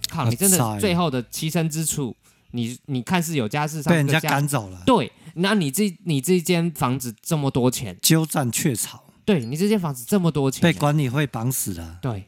[0.07, 2.15] 靠，你真的最后的栖身之处。
[2.51, 12.25] 你你看是有家室上被人家赶走了，对，那你这你这间房子这么多钱，鸠占鹊巢，对你这间房子这么多钱，被管理会绑死了，对，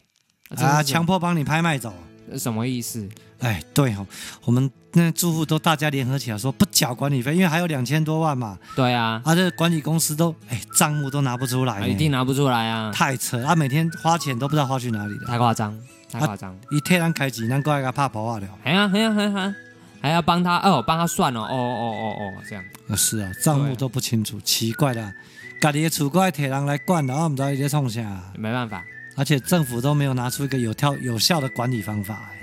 [0.58, 1.94] 啊，强迫帮你拍卖走，
[2.38, 3.08] 什么意思？
[3.40, 4.06] 哎，对哦，
[4.44, 15.80] 我们那住户都大家联合起来说不缴管理费，因为还有两千多万嘛，对啊，啊，这管理公司都哎账目都拿不出来，一定拿不出来啊，太扯，啊，每天花钱都不知道花去哪里了，太夸张，
[16.12, 19.56] 太夸张，一天人开机，难怪他怕跑化了，哎呀，哎呀，哎呀。
[20.02, 22.64] 还要帮他哦，帮他算哦，哦哦哦哦，这样。
[22.88, 25.14] 啊，是啊，账目都不清楚，奇怪的，
[25.62, 28.02] 家里的厝怪铁人来管的，我们知道你在冲啥。
[28.36, 28.84] 没办法，
[29.16, 32.40] 而且政府都没有拿出一个有效有效的管理方法哎。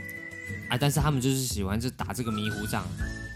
[0.68, 2.84] 啊，但是他们就是喜欢就打这个迷糊仗，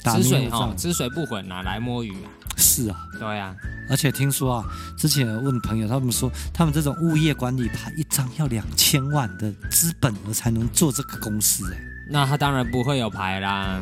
[0.02, 2.30] 打迷糊仗，吃水哈，吃水不混哪来摸鱼啊？
[2.56, 3.56] 是啊，对啊。
[3.88, 4.64] 而且听说啊，
[4.96, 11.80] 之前有问朋友，他们说他们这种物业管理牌一张要两千万的资本额才能做这个公司哎。
[12.08, 13.80] 那他当然不会有牌啦。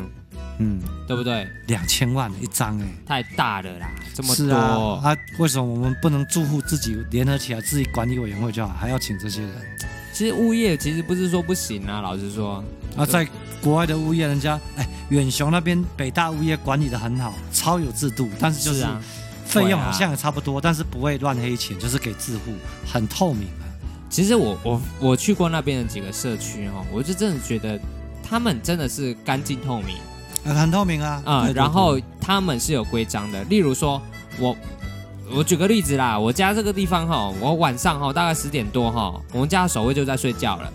[0.59, 1.47] 嗯，对不对？
[1.67, 4.35] 两千万一张哎，太大了啦，这么多。
[4.35, 9.51] 是啊，啊，为什么我们不能住户自己联合起来自己管理委员会就好，还要请这些人？
[10.11, 12.63] 其实物业其实不是说不行啊，老实说。
[12.97, 13.25] 啊，在
[13.61, 18.85] 国外的物业，人家哎，远雄那边北大物业管理的很好，超有制度，但是就是
[19.45, 22.51] 费用好像也差不多，啊、但是不会乱黑钱，就是给自户
[22.85, 23.63] 很透明啊。
[24.09, 27.79] 其实我我我去过那边的几个社区哦，我就真的觉得
[28.27, 29.95] 他们真的是干净透明。
[30.43, 34.01] 很透明啊，啊、嗯，然后他们是有规章的，例如说，
[34.39, 34.55] 我
[35.31, 40.71] 我举个例子啦，我家这个地方哈，我晚上哈大概十点多哈，我们家的守卫就在睡觉了，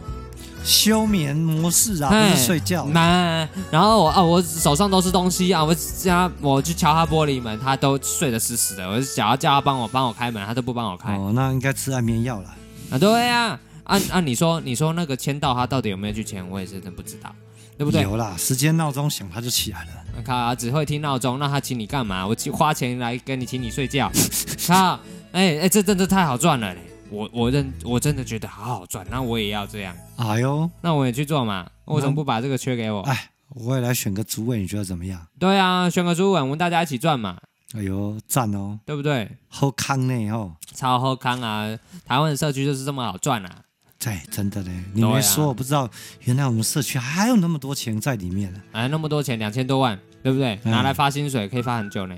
[0.63, 12.55] 休眠模式啊，不是睡觉，那然后我啊，我手上都是东西啊，我家我去敲他玻璃门，他都睡得死死的，我就想要叫他帮我帮我开门，他都不帮我开，哦，那应该吃安眠药了，
[12.91, 17.35] 啊，对呀、啊，按、啊、按、啊、你说你说那个签到他到底有没有去签，我也是真不知道。
[17.77, 18.03] 对不对？
[18.03, 19.91] 有啦，时间闹钟响他就起来了。
[20.25, 22.27] 他，只会听闹钟，那他请你干嘛？
[22.27, 24.11] 我花钱来跟你请你睡觉。
[24.67, 24.99] 他，
[25.33, 26.81] 哎哎，这真的太好赚了嘞！
[27.11, 29.95] 我我认我真的觉得好好赚，那我也要这样。
[30.17, 33.01] 哎呦，那我也去做嘛，为什么不把这个缺给我？
[33.03, 35.27] 哎，我也来选个主委，你觉得怎么样？
[35.39, 37.39] 对啊，选个主委，我们大家一起赚嘛。
[37.75, 39.29] 哎呦，赞哦，对不对？
[39.49, 41.77] 好康呢哦，超好康啊！
[42.07, 43.64] 台湾的社区就是这么好赚啊！
[44.05, 45.91] 对，真的嘞，你没说、啊、我不知道，
[46.25, 48.61] 原来我们社区还有那么多钱在里面呢。
[48.73, 50.61] 哎，那么多钱，两千多万，对不对？
[50.65, 52.15] 拿来发薪水可以发很久呢。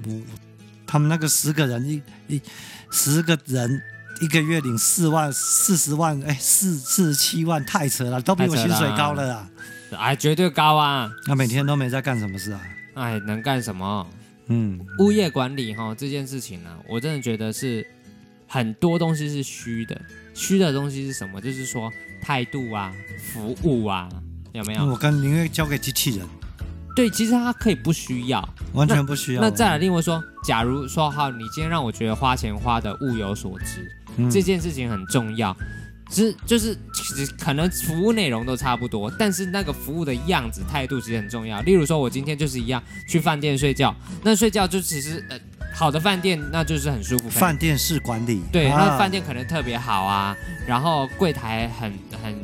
[0.00, 0.22] 不，
[0.86, 2.40] 他们那个十个人一一
[2.92, 3.82] 十个人
[4.20, 9.50] 一个月领四万四十万，哎，四四十七万，太扯了，都比我薪水高了啊！
[9.98, 11.10] 哎，绝对高啊！
[11.26, 12.60] 那每天都没在干什么事啊？
[12.94, 14.06] 哎，能干什么？
[14.46, 17.84] 嗯，物业管理哈这件事情呢、啊，我真的觉得是
[18.46, 20.00] 很多东西是虚的，
[20.34, 21.40] 虚的东西是什么？
[21.40, 24.08] 就是说态度啊、服务啊，
[24.52, 24.84] 有没有？
[24.84, 26.26] 我跟宁愿交给机器人。
[26.96, 29.40] 对，其实它可以不需要，完全不需要。
[29.40, 35.56] 那，那再来另外说，假如说哈，你今天让我觉得花钱花的物有所值，嗯、这件事情很重要。
[36.08, 41.60] 其实就是其实可能服务内容都差不多，但是那个服务的样子态度其实很重要。
[41.62, 43.92] 例如说，我今天就是一样去饭店睡觉，
[44.22, 45.40] 那睡觉就其实呃
[45.74, 47.28] 好的饭店那就是很舒服。
[47.28, 52.34] 饭店式管理，对，那饭店可能特别好啊，然后柜台很很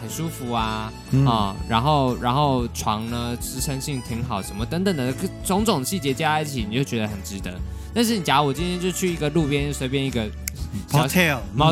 [0.00, 7.52] 很舒服啊，嗯、啊，然后然后床呢支撑性挺好，什么等等的种种细节加在一起，你就觉得很值得。
[7.94, 10.28] 但是你假如我今天就去一个路边随便一个。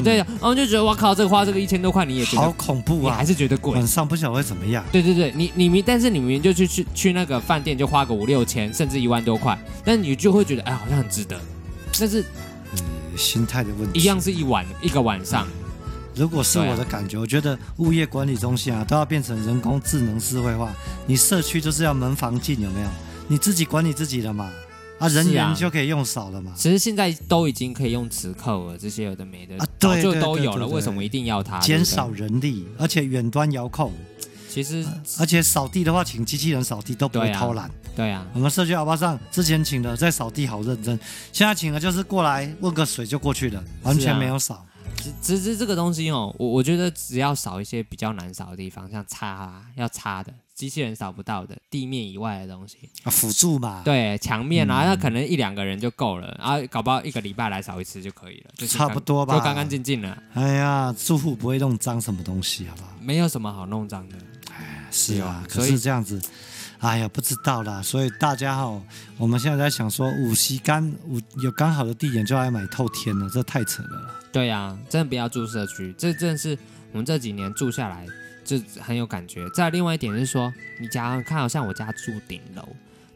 [0.04, 3.72] 对，然后就觉得哇靠，这个花这个一千多块，你也觉得好恐怖啊，你还是觉得贵。
[3.72, 4.84] 晚上不晓得会怎么样。
[4.92, 11.40] 对对对，你你明，但是你明明就去去去那个饭店就花个五六千，甚至一万多块，但你就会觉得哎，好像很值得。
[11.98, 12.20] 但是，
[12.72, 12.78] 嗯，
[13.16, 15.46] 心态的问题，一样是一晚一个晚上。
[16.14, 20.70] 如果是我的感觉，我觉得物业管理中心啊，都要变成人工智能智慧化。
[21.06, 22.88] 你社区就是要门房进，有没有？
[23.28, 24.50] 你自己管理自己的嘛。
[25.00, 26.52] 啊，人员就可以用少了嘛。
[26.56, 30.68] 其实现在都已经可以用磁扣了，这些有的没的，啊，对，就都有了。
[30.68, 31.58] 为什么一定要它？
[31.58, 33.92] 减少人力，而且远端遥控。
[34.48, 34.84] 其实，
[35.18, 37.70] 而且扫地的话，请机器人扫地都不会偷懒。
[37.96, 40.98] 对啊，我们社区阿巴上之前请的在扫地好认真，
[41.32, 44.66] 现在请的就是过来问个水就过去了，完全没有扫。
[45.22, 50.34] 其实这个东西哦，我我觉得只要扫一些比较难扫的地方，像擦啊，要擦的。
[50.60, 60.22] 机器人扫不到的地面以外的东西啊，辅助嘛，对，墙面啊，那、嗯、可能一两个人就够了，啊搞不好一个礼拜来扫一次就可以了，就差不多吧，就干干净净了。
[60.34, 62.90] 哎呀，住户不会弄脏什么东西，好不好？
[63.00, 64.16] 没有什么好弄脏的。
[64.52, 66.20] 哎，是啊，可是这样子，
[66.80, 67.80] 哎呀，不知道啦。
[67.80, 68.82] 所以大家哈，
[69.16, 74.14] 我们现在在想说，五溪干五有刚好的地点就来买透天了，这太扯了。
[74.30, 76.58] 对呀、啊，真的不要住社区，这真的是
[76.92, 78.06] 我们这几年住下来。
[78.58, 79.48] 就很有感觉。
[79.50, 82.68] 再另外一点是说，你假如看好像我家住顶楼，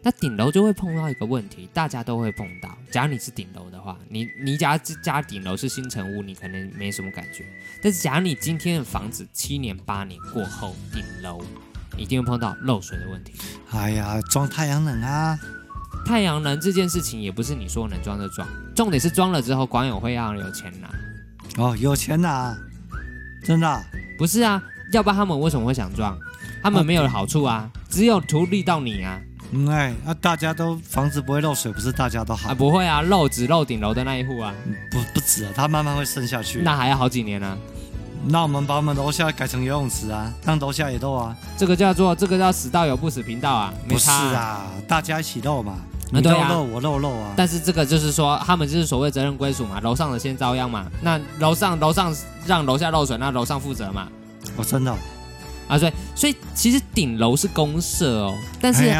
[0.02, 2.76] 那顶楼就会碰到一个问题，大家都会碰到。
[2.92, 7.44] 假如你是顶楼的话，你你家家顶楼是新城屋，你可能没什么感觉。
[7.82, 11.44] 但是假如你今天的房子七年八年过后，顶楼
[11.96, 13.32] 一定会碰到漏水的问题。
[13.72, 15.36] 哎呀，装太阳能啊！
[16.06, 20.88] 太阳能这件事情也不是你说能装就装，重点是装了之后管委会要有钱拿。
[21.56, 22.56] 哦，有钱拿，
[23.42, 23.84] 真的？
[24.16, 24.62] 不是啊。
[24.96, 26.16] 要不然他们为什么会想撞？
[26.62, 29.20] 他们没有好处啊，只有图利到你啊。
[29.52, 32.54] 嗯，哎，那大家都房子不会漏水，不是大家都好啊？
[32.54, 34.54] 不会啊，漏只漏顶楼的那一户啊。
[34.90, 36.60] 不不止啊，它慢慢会渗下去。
[36.62, 37.56] 那还要好几年呢。
[38.26, 41.36] 那我们把我们楼下改成游泳池啊，让楼下也漏啊。
[41.58, 43.74] 这个叫做这个叫死道友不死贫道啊。
[43.86, 45.76] 不是啊，大家一起漏嘛。
[46.10, 47.34] 你漏漏我漏漏啊。
[47.36, 50.86] 但是这个就是说，他们就是所谓责任归属嘛，楼上的先遭殃嘛。
[51.02, 52.14] 那楼上楼上
[52.46, 54.08] 让楼下漏水，那楼上负责嘛。
[54.56, 54.94] 哦，真的。
[55.66, 58.94] 啊，对，所以其实顶楼是公社哦，但是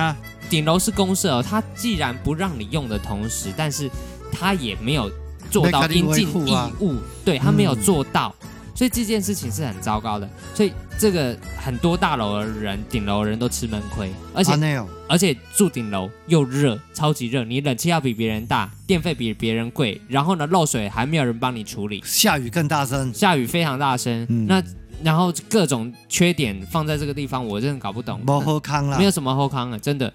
[0.49, 3.91] 顶楼是公社哦，它既然不让你用的同时，但是
[4.33, 5.11] 它也没有
[5.51, 8.35] 做到应尽义务，对，它没有做到，
[8.75, 10.27] 所以这件事情是很糟糕的。
[10.55, 24.63] 所以这个很多大楼的人，顶楼的人都吃闷亏，而且而且住顶楼又热，超级热，你冷气要比别人大，电费比别人贵，然后呢，漏水还没有人帮你处理，下雨更大声，下雨非常大声，嗯、那。
[25.03, 28.25] 然后各种缺点放在这个地方，我真的搞不懂。
[28.25, 30.13] 没好康啦，没有什么后康啊，真的。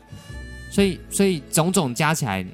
[0.71, 2.45] 所以，所以种种加起来，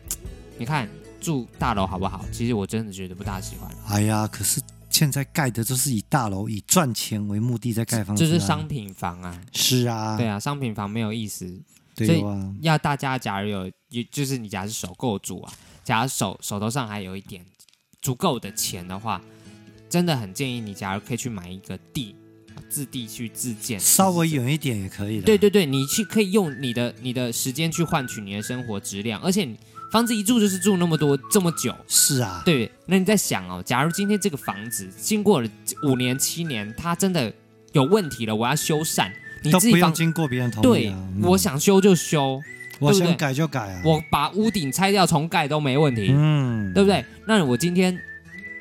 [0.58, 0.90] 你看
[1.22, 2.26] 住大楼好不好？
[2.32, 3.70] 其实我真的觉得不大喜欢。
[3.88, 9.42] 哎呀，可是现在盖的都是以大楼以赚钱为目的在盖房子，啊，就是商品房啊。
[9.54, 11.46] 是啊，对啊，商品房没有意思。
[11.96, 12.24] 对啊，所以
[12.62, 13.72] 要大家假如有，
[14.12, 17.46] 就是你假如是首购住啊，假如手手头上还有一点
[18.02, 19.22] 足够的钱的话。
[19.96, 22.18] 真的很建议你，假如可以去买一个地，
[22.68, 25.26] 自地去自建，稍微远一点也可以的。
[25.26, 29.48] 对对对，你去可以用你的你的时间去换取你的生活质量，而且
[29.94, 31.74] 房子一住就是住那么多这么久。
[31.88, 32.70] 是啊，对。
[32.88, 35.48] 那你在想哦，假如今天这个房子经过了
[35.84, 37.32] 五年七年，它真的
[37.72, 39.10] 有问题了，我要修缮，
[39.46, 40.70] 你自己都不用经过别人同意啊。
[40.70, 42.42] 对，嗯、我想修就修，
[42.80, 43.82] 我想改就改啊。
[43.86, 47.06] 我把屋顶拆掉重盖都没问题，嗯，对不对？
[47.26, 47.98] 那我今天。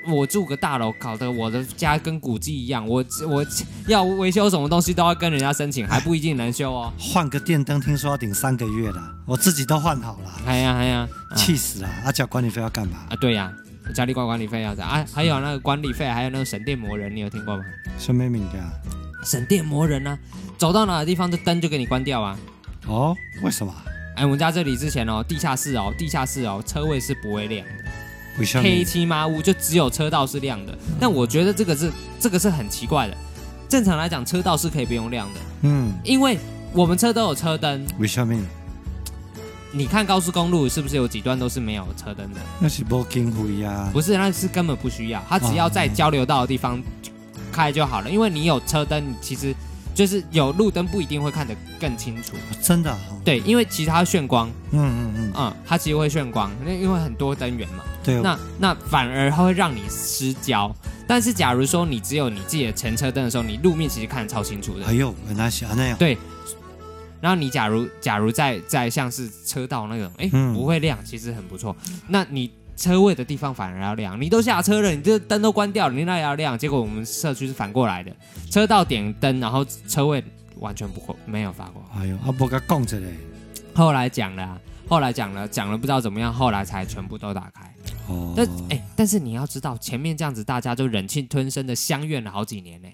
[0.07, 2.87] 我住个大楼，搞得我的家跟古迹一样。
[2.87, 3.45] 我我
[3.87, 6.93] 要维修什么东西都要跟人家申请，还不一定能修哦。
[6.99, 10.31] 换个电灯，听说要顶三个月的，我自己都换好了。
[10.47, 11.89] 哎呀哎呀，气死了！
[12.05, 12.99] 啊，缴管理费要干嘛？
[13.11, 13.53] 啊，对呀、
[13.87, 15.05] 啊，家里管管理费要的啊。
[15.13, 17.65] 还有那个管理费，还有那个省电魔人，你有听过吗？
[17.99, 18.59] 什么名的？
[19.25, 20.19] 省电魔人啊，
[20.59, 22.39] 走到哪个地方，这灯就给你关掉啊。
[22.87, 23.75] 哦，为什么？
[24.17, 27.84] 哎，我们家这里之前哦，地下室哦，地下室哦，车位是不会亮的。
[28.63, 30.77] 黑漆麻乌，就只有车道是亮的。
[31.01, 33.17] 但我觉得这个是这个是很奇怪的。
[33.69, 35.41] 正常来讲，车道是可以不用亮的。
[35.63, 36.39] 嗯，因为
[36.73, 37.87] 我们车都有车灯。
[37.99, 38.39] 为什么？
[39.73, 42.41] 你看高速公路是不是有几段都是没有车灯的？
[42.61, 43.91] 那是不经费呀。
[43.93, 45.23] 不是，那是根本不需要。
[45.29, 46.81] 它只要在交流道的地方
[47.51, 48.11] 开就好了。
[48.11, 49.55] 因为你有车灯，你其实。
[49.95, 52.95] 就是有路灯不一定会看得更清楚，真的。
[53.25, 57.85] 对，因为其实它炫光，嗯嗯嗯，嗯，它其实会炫光，那因为很多灯源嘛。
[58.03, 58.21] 对。
[58.21, 60.75] 那那反而它会让你失焦。
[61.07, 64.87] 但是假如说你只有你自己的前车灯的时候，你路面其实看得超清楚的。
[64.87, 65.97] 哎呦，原来是那样。
[65.97, 66.19] 对。
[67.21, 71.75] 然后你假如假如在在像是车道那种，哎，不会亮，其实很不错。
[72.09, 72.51] 那你。
[72.77, 76.59] 车位的地方反而要亮，你都下车了，你这灯都关掉了，你那也要亮。
[76.59, 78.15] 结果我们社区是反过来的，
[78.51, 80.23] 车道点灯，然后车位
[80.59, 81.85] 完全不会没有发光。
[81.97, 83.15] 哎呦，阿伯给供着嘞。
[83.75, 87.75] 后来讲了，后来讲了，讲了不知道怎么样，后来才全部都打开。
[88.09, 88.35] 哦。
[88.37, 92.89] 但哎，但是你要知道，前面这样子大家就忍气吞声的相怨了好几年呢。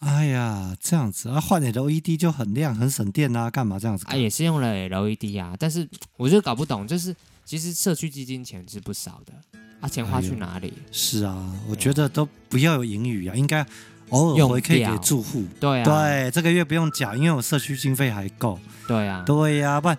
[0.00, 4.04] 哎呀，这样子啊，换 LED 就很亮，很省电啊，干嘛这样子？
[4.08, 7.14] 啊，也是用了 LED 啊，但是我就搞不懂，就是。
[7.52, 9.34] 其实社区基金钱是不少的，
[9.82, 10.72] 啊，钱花去哪里？
[10.74, 13.62] 哎、是啊，我觉得都不要有盈余啊，应该
[14.08, 15.44] 偶尔回馈给住户。
[15.60, 18.58] 对啊，对，这个月不用缴，因为我社区经费还够。
[18.88, 19.98] 对啊，对呀、啊，不然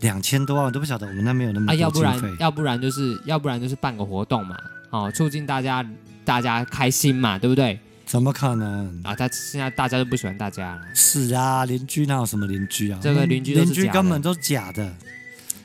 [0.00, 1.72] 两千多万我都不晓得我们那边有那么多。
[1.72, 4.56] 啊，要不然要不然就是要不然就是办个活动嘛，
[4.88, 5.86] 哦，促进大家
[6.24, 7.78] 大家开心嘛，对不对？
[8.06, 9.14] 怎么可能啊？
[9.14, 10.80] 他现在大家都不喜欢大家了。
[10.94, 12.98] 是啊，邻居哪有什么邻居啊？
[13.02, 14.90] 这个邻居邻居根本都是假的。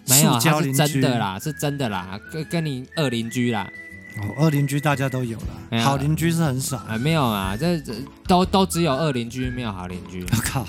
[0.09, 3.69] 没有，他是真的啦，是真的啦，跟跟你二邻居啦。
[4.17, 5.37] 哦，二邻居大家都有
[5.71, 6.77] 了，好邻居是很少。
[6.77, 7.93] 啊，没有啊，这这
[8.27, 10.23] 都都只有二邻居，没有好邻居。
[10.23, 10.67] 我 靠，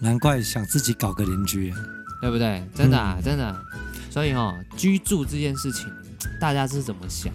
[0.00, 1.72] 难怪想自己搞个邻居，
[2.20, 2.62] 对不对？
[2.74, 3.56] 真的啊，真的。
[4.10, 5.86] 所以哈，居住这件事情，
[6.40, 7.32] 大家是怎么想？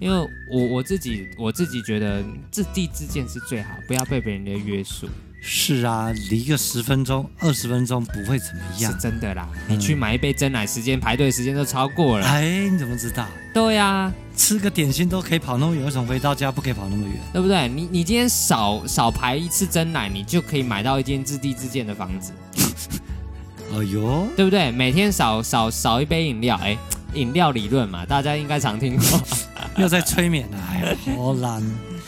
[0.00, 0.16] 因为
[0.50, 5.08] 我我自己我自己觉得自地自建是最好，不要被别人的约束。
[5.46, 9.46] 是啊，离个十分钟、二十分钟不会怎么样，是真的啦。
[9.68, 12.26] 嗯、你去买一杯真奶，时间排队时间都超过了。
[12.26, 13.26] 哎，你怎么知道？
[13.52, 17.18] 对呀、啊，吃个点心都可以跑那么远，为什么回到家不可以跑那么远？
[17.30, 17.68] 对不对？
[17.68, 22.32] 你你今天少少排一次真奶，你就可以买到一间自地自建的房子。
[23.70, 24.70] 哎呦，对不对？
[24.70, 26.74] 每天少少少一杯饮料，哎，
[27.12, 29.20] 饮料理论嘛，大家应该常听过。
[29.76, 31.62] 又在催眠了，哎呀，好懒。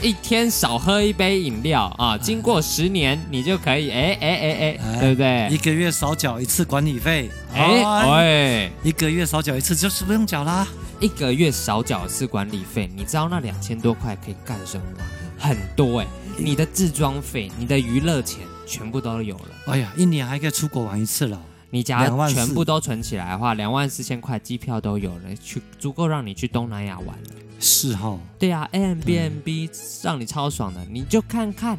[0.07, 5.49] 一天少喝一杯饮料啊，经过十年你就可以哎哎哎哎，对不对？
[5.51, 10.65] 一个月少缴一次管理费，哎哎，一个月少缴一次就是不用缴啦。
[11.01, 15.05] 一个月少缴一次管理费，你知道那两千多块可以干什么吗？
[15.37, 16.07] 很多哎，
[16.39, 19.49] 你的自装费、你的娱乐钱全部都有了。
[19.67, 21.37] 哎呀，一年还可以出国玩一次了。
[21.71, 27.31] 你假如全部都存起来的话，两万四千块机票都有了，去足够让你去东南亚玩了。
[27.59, 29.71] 是哈，对啊，Airbnb
[30.03, 31.79] 让你超爽的，你就看看，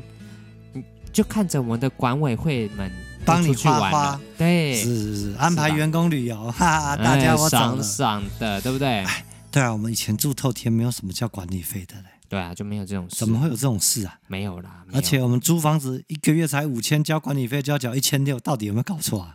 [0.74, 2.92] 你就看着我们的管委会们
[3.24, 9.04] 帮你去玩了，对，是是是，安排员工旅游，哈哈，大家我爽爽的，对不对？
[9.04, 14.20] 哎，对啊，我们以前住透天没有什么叫管理费的嘞，对啊，就没有这种事，怎么会有这种事啊？
[14.28, 19.34] 没有啦，而且我们租房子一个月才五千，交管理费就要交一千六，到底有没有搞错啊？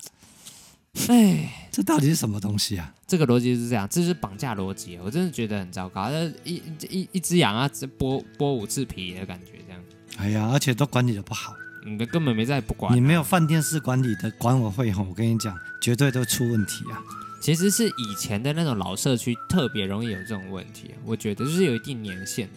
[1.09, 2.94] 哎，这到底是什么东西啊？
[3.07, 6.11] 这个逻辑是这样，这是绑架逻辑，我真的觉得很糟糕。
[6.44, 9.83] 一一一只羊啊，剥剥五次皮的感觉，这样。
[10.18, 11.55] 哎呀，而且都管理的不好，
[11.87, 12.94] 你的根本没在不管啊。
[12.94, 17.00] 你没有饭店式管理的管委会吼，我跟你讲，绝对都出问题啊。
[17.40, 22.55] 其实是以前的那种老社区特别容易有这种问题，我觉得就是有一定年限的。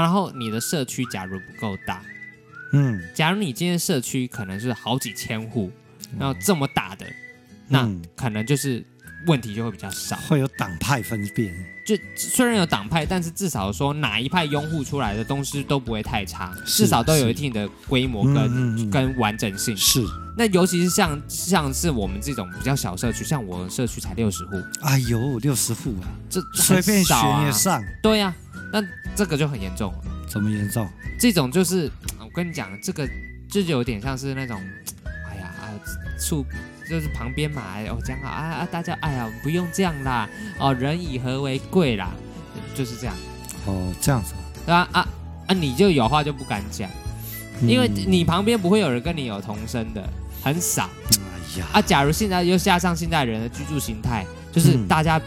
[0.00, 2.04] 然后你的社区假如不够大，
[2.72, 5.72] 嗯，假如你今天社区可能是好几千户，
[6.16, 7.06] 然后这么大的。
[7.68, 8.84] 那可能就是
[9.26, 11.54] 问题就会比较少，会有党派分辨。
[11.86, 19.74] 就虽然有党派，但是至少说哪一派拥护出来的东西都不会太差，至少都有一定的规模跟跟完整性。
[19.76, 20.04] 是。
[20.36, 24.62] 那尤其是像像是我们这种比较小社区，像我的社区才六十户。
[24.82, 27.82] 哎呦，六十户啊，这随便选也上。
[28.02, 28.36] 对呀、啊，
[28.72, 28.82] 那
[29.16, 29.92] 这个就很严重。
[30.28, 30.86] 怎么严重？
[31.18, 31.90] 这种就是
[32.20, 33.08] 我跟你讲，这个
[33.50, 34.62] 就有点像是那种，
[35.28, 35.72] 哎呀啊，
[36.20, 36.44] 处
[36.88, 40.28] 就是旁边嘛，哎，我讲好啊啊，大家哎呀，不用这样啦，
[40.58, 42.10] 哦，人以和为贵啦，
[42.74, 43.14] 就是这样。
[43.66, 44.34] 哦，这样子。
[44.70, 45.08] 啊啊
[45.46, 45.54] 啊！
[45.54, 46.88] 你就有话就不敢讲，
[47.62, 50.02] 因为你旁边不会有人跟你有同声的。
[50.40, 51.82] 很少，哎呀啊！
[51.82, 55.20] 假如现在又加上现在人的居住形态，就是大家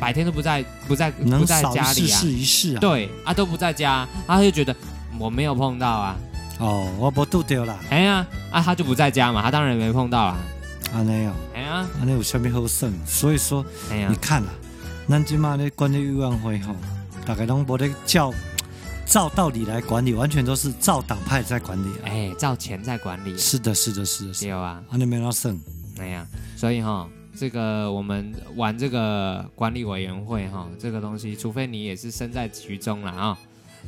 [0.00, 4.74] 白天都不在，不在，不在家里啊，试一试啊，对啊，都不在家，他就觉得
[5.20, 6.16] 我没有碰到啊，
[6.58, 10.36] 哦，我不都丢了，哎呀，啊，他就不在家嘛，他当然没碰到啊，
[10.92, 14.48] 啊没有，哎呀，啊那有下面好胜，所以说，哎呀，你看啦，
[15.08, 16.74] 咱今嘛的管理欲望会吼，
[17.24, 18.32] 大概拢无得叫。
[19.06, 23.38] 照道理来管理，完全都是照党派在管理，哎，照钱在管理。
[23.38, 25.60] 是的，是的，是的，是有啊，安尼没那剩。
[26.00, 26.26] 哎呀，
[26.56, 27.08] 所以哈，
[27.38, 33.38] 这个我们玩这个管理委员会哈，这个东西，除非你也是身在其中了啊，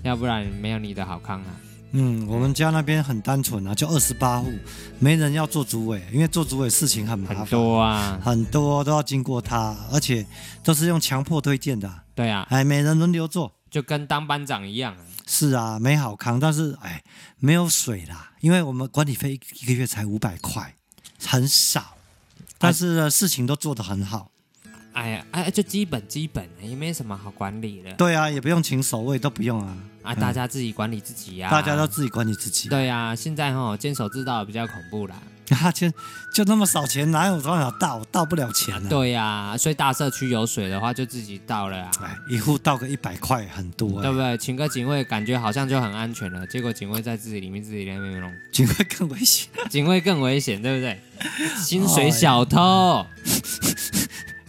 [0.04, 1.50] 要不然没有你的好康啊。
[1.92, 4.52] 嗯，我们家那边很单纯啊，就二十八户，
[4.98, 10.26] 没人要做主委，因为做主委事情很麻烦，很多啊，很多都要经过他，而且
[10.62, 11.90] 都是用强迫推荐的。
[12.14, 13.52] 对啊，哎，每人轮流做。
[13.70, 17.02] 就跟当班长一样，是啊，没好康，但是哎，
[17.38, 20.74] 没有水啦，因为我们管理费一个月才五百块，
[21.26, 21.96] 很少，
[22.58, 24.30] 但是呢，事情都做得很好。
[24.98, 27.92] 哎呀，哎，就基本基本，也没什么好管理的。
[27.94, 29.76] 对啊，也不用请守卫，都不用啊。
[30.02, 31.48] 啊，大家自己管理自己呀。
[31.50, 32.68] 大家都自己管理自己。
[32.68, 35.14] 对呀，现在哈监守自盗比较恐怖啦。
[35.62, 35.88] 啊，就
[36.34, 38.82] 就那么少钱，哪有多少倒倒不了钱啊？
[38.90, 41.90] 对呀，所以大社区有水的话，就自己倒了啊。
[42.02, 44.36] 哎，一户倒个一百块，很多，对不对？
[44.36, 46.46] 请个警卫，感觉好像就很安全了。
[46.48, 51.00] 结果警卫在自己里面，自己里面弄，警卫更危险，警卫更危险，对不对？
[51.56, 53.06] 薪水小偷，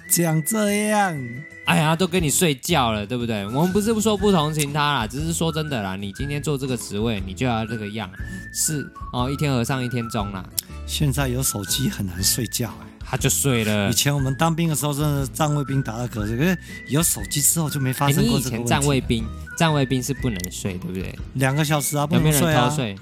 [0.10, 1.18] 讲这样。
[1.66, 3.46] 哎呀，都跟你睡觉了，对不对？
[3.46, 5.96] 我们不是不说不同情他啦，只是说真的啦。
[5.96, 8.10] 你今天做这个职位，你就要这个样，
[8.52, 10.44] 是哦，一天和尚一天钟啦。
[10.88, 13.90] 现在有手机很难睡觉，哎，他就睡了。
[13.90, 16.58] 以前我们当兵的时候，真的站卫兵打得可是，可是
[16.88, 18.50] 有手机之后就没发生过这个问题。
[18.50, 19.24] 你以前站卫兵，
[19.56, 21.18] 站卫兵是不能睡，对不对？
[21.36, 22.42] 两个小时啊，不能睡啊。
[22.42, 22.96] 有没有人偷睡？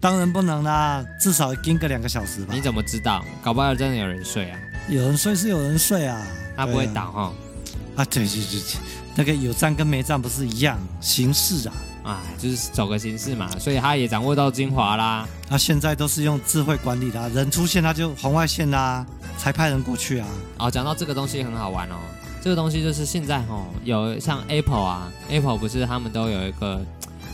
[0.00, 2.54] 当然不能啦，至少盯个两个小时吧。
[2.54, 3.22] 你怎么知道？
[3.42, 4.58] 搞不好真的有人睡啊。
[4.88, 6.26] 有人睡是有人睡啊，
[6.56, 7.32] 他不会倒哈。
[7.96, 8.60] 啊，对对对，
[9.14, 11.74] 那个有站跟没站不是一样形式啊？
[12.02, 15.26] 啊，就是走个形式嘛，所以他也掌握到精华啦。
[15.48, 19.06] 那、啊、现在都是用智慧管理的、啊，人出现他就红外线啦、啊，
[19.38, 20.26] 才派人过去啊。
[20.58, 21.94] 哦，讲到这个东西很好玩哦，
[22.42, 26.84] 这个东西就是现在哦，有像 Apple 啊，Apple 不是他们都有一个，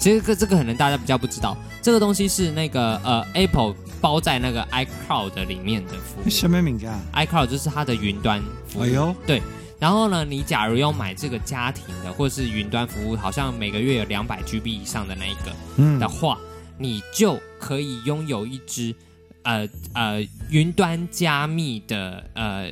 [0.01, 6.31] 其实这这个可能大家比较不知道，这个东西是那个呃 Apple 包在那个 iCloud 里面的服务。
[6.31, 8.83] 什么名字啊？iCloud 就是它的云端服务。
[8.83, 9.43] 哎呦，对。
[9.79, 16.39] 然后呢，你假如要买这个家庭的或是云端服务，好像每个月有两百 GB 以上的那一个，嗯，的话，
[16.79, 18.95] 你就可以拥有一支，
[19.43, 22.71] 呃呃，云端加密的呃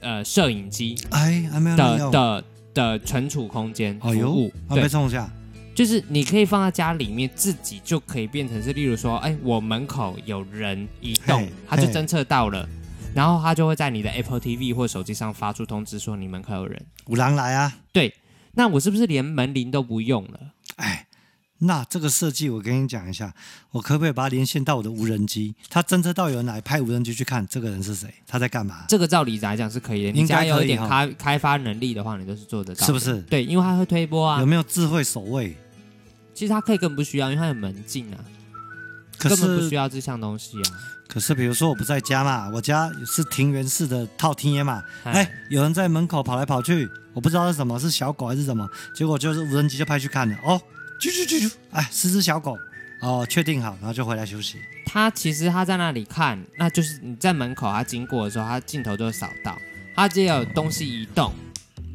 [0.00, 2.44] 呃摄影机，哎，还没有的的
[2.74, 5.30] 的存储空间服务，对，被冲一下，
[5.74, 12.68] 就是你可以放在家里面，自己就可以变成是，例如说，哎，我门口有人移动，它就侦测到了。
[13.14, 16.84] 然后它就会在你的 Apple TV 或手机上发出通知，说你门口有人。
[17.06, 17.72] 五郎来啊！
[17.92, 18.12] 对，
[18.54, 20.40] 那我是不是连门铃都不用了？
[20.76, 21.06] 哎，
[21.58, 23.32] 那这个设计我跟你讲一下，
[23.70, 25.54] 我可不可以把它连线到我的无人机？
[25.70, 28.84] 它侦测到有人来，派无人机去看这个人是谁，他在干嘛？
[28.88, 30.10] 这个照理来讲是可以的。
[30.10, 33.22] 你家有一点开开发能力的话，你都是做得到，是不是？
[33.22, 34.40] 对，因为它会推波啊。
[34.40, 35.56] 有没有智慧守卫？
[36.34, 38.18] 其实它可以更不需要，因为它有门禁啊，
[39.18, 40.64] 根本不需要这项东西啊。
[41.06, 50.60] 可是，比如说我不在家嘛，我家是庭园式的套厅嘛，哎，有人在门口跑来跑去，我不知道是什么，是小狗还是什么，结果就是无人机就派去看了，哦，
[51.00, 52.58] 啾啾啾啾，哎，是只小狗，
[53.00, 54.58] 哦，确定好，然后就回来休息。
[54.86, 59.56] 他其实他在那里看，那就是你在门口他经过的时候，他镜头就会扫到，
[59.94, 61.32] 他只要有东西移动，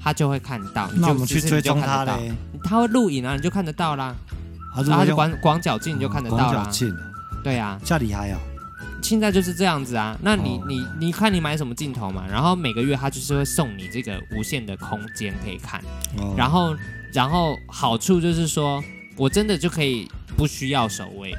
[0.01, 0.89] 他就会看到。
[0.95, 2.33] 那我们去追踪他嘞？
[2.63, 4.15] 他会录影啊，你就看得到啦。
[4.75, 6.43] 然后他就广广角镜你就看得到了。
[6.43, 6.95] 广角镜。
[7.43, 7.79] 对呀。
[7.83, 8.37] 这里还有。
[9.01, 15.81] 现在就是这样子啊，那你你你看你买什么镜头嘛，然后每个月他就是会送你这个无限的空间可以看，
[16.35, 16.75] 然后
[17.13, 18.83] 然后好处就是说
[19.15, 21.33] 我真的就可以不需要守卫，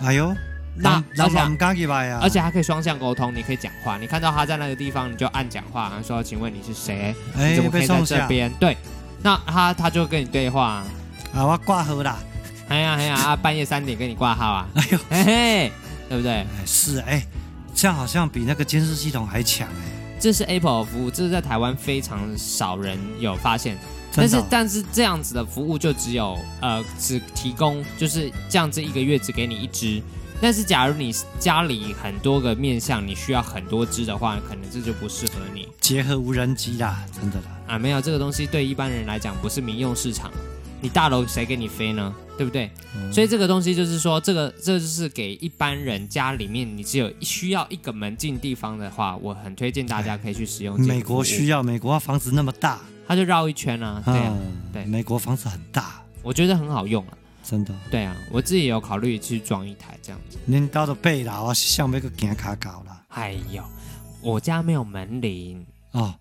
[0.00, 0.32] 哎呦，
[0.76, 1.38] 那而且
[2.20, 7.14] 而且还可以双向沟通，你可以讲话，你看到他在那个地方你就按讲话，然后说请问你是谁？
[7.36, 8.50] 你怎么可以在这边？
[8.58, 8.76] 对，
[9.22, 10.84] 那他他就跟你对话
[11.34, 12.18] 啊，我挂号啦，
[12.68, 15.72] 哎呀哎呀啊， 半夜三点跟你挂号啊， 哎呦嘿嘿。
[16.08, 16.44] 对不对？
[16.66, 17.24] 是哎，
[17.74, 20.18] 这样好像比那个监视系统还强哎。
[20.20, 23.78] 这是 Apple 的服务，这是在台湾非常少人有发现。
[24.14, 30.02] 但是但是这样子的服务就只有呃只提供就是这样子一个月只给你一支，
[30.42, 35.68] 但是假如你家里很多个面相，你需要很多只的话，可能这就不适合你。
[35.80, 40.32] 结合无人机啦，真的啦啊，没有这个东西对一般人来讲不是民用市场，
[40.80, 42.12] 你大楼谁给你飞呢？
[42.36, 42.68] 对不对？
[42.96, 50.80] 嗯、所以这个东西就是说，这个这就是给一般人家里面你只有需要一个门禁地方的话，我很推荐大家可以去使用。
[50.80, 52.80] 美国需要，美国房子那么大。
[53.06, 54.36] 它就绕一圈啊，对啊，
[54.72, 57.12] 对，美国房子很大，我觉得很好用啊，
[57.42, 57.74] 真的。
[57.90, 60.38] 对啊，我自己有考虑去装一台这样子。
[60.48, 63.02] 恁到的背了，我想要个行卡搞了。
[63.08, 63.62] 哎呦，
[64.20, 66.14] 我家没有门铃哦，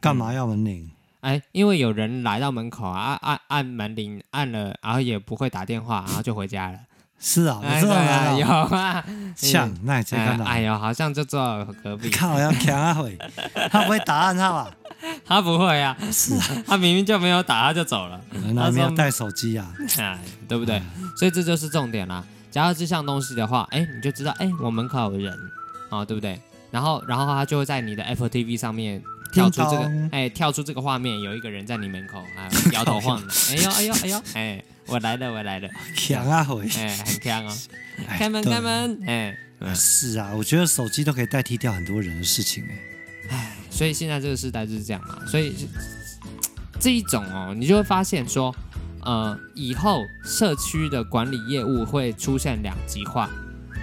[0.00, 0.90] 干嘛要门铃？
[1.20, 6.78] 哎，因为有人来到门口啊，按按门铃，按了，然后也不会打电话，然后就回家了。
[7.18, 9.04] 是啊，我知道了，有啊，
[9.36, 10.44] 像那你看到？
[10.44, 12.08] 哎呦，好像就坐隔壁。
[12.08, 13.18] 看我要抢啊会，
[13.70, 14.70] 他不会打暗号啊。
[15.24, 18.20] 他不会、啊，是啊，他明明就没有打，他就走了。
[18.54, 20.80] 他没有带手机啊， 哎，对不对？
[21.16, 22.24] 所以这就是重点啦。
[22.50, 25.36] 假如这项东西的话，哎，你就知道，哎，我门口有人，
[25.90, 26.40] 哦，对不对？
[26.70, 33.32] 然后，然后他就会在你的 Apple TV 上面跳出这个，哎，跳出这个画面，有一个人在你门口，啊，摇头晃脑。
[33.50, 37.56] 哎呦，哎呦，哎呦，哎，我来了，我来了，强啊，会，哎，很强哦。
[38.06, 39.36] 开门，开门，哎，
[39.74, 42.89] 是啊，我觉得手机都可以代替掉很多人的事情，哎。
[43.70, 45.54] 所以现在这个时代就是这样嘛，所以
[46.78, 48.54] 这一种哦，你就会发现说，
[49.02, 53.30] 呃，以后社区的管理业务会出现两极化，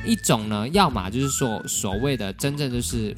[0.06, 3.16] 一种呢，要么就是说所谓的真正就是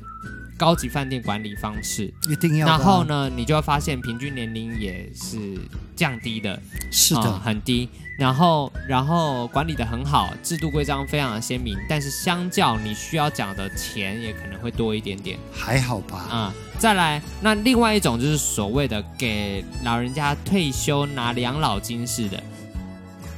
[0.59, 5.57] 高级饭店管理方式，一定要，然后呢，你就会发现平均年龄也是
[5.95, 7.87] 降低的，是的，呃，很低。
[8.19, 16.17] 然后，然后管理的很好，制度规章非常的鲜明，但是相较你需要讲的钱也可能会多一点点，还好吧？
[16.29, 22.43] 啊、嗯，再来，那另外一种就是所谓的给老人家退休拿养老金似的，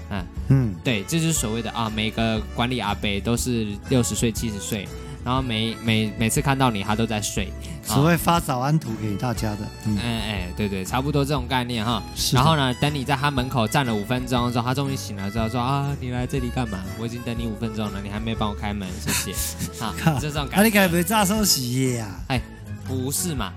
[0.10, 4.88] 嗯嗯，对，这就是所谓的啊，每个管理阿伯都是六十岁、七十岁。
[5.24, 7.52] 然后每每每次看到你，他都在睡，
[7.86, 9.60] 只会发早安图给大家的。
[9.86, 12.02] 嗯，哎哎，对对，差不多这种概念哈。
[12.34, 16.80] 然后呢，等你在他门口站了五分钟之后，他终于醒了之后说啊，你来这里干嘛？
[17.00, 19.32] 我已经等你五分钟了，你还没帮我开门，谢谢。
[19.84, 20.58] 啊，就这种感觉。
[20.58, 22.08] 啊，你该不会诈收洗液呀？
[22.28, 22.42] 哎，
[22.88, 23.54] 不是嘛，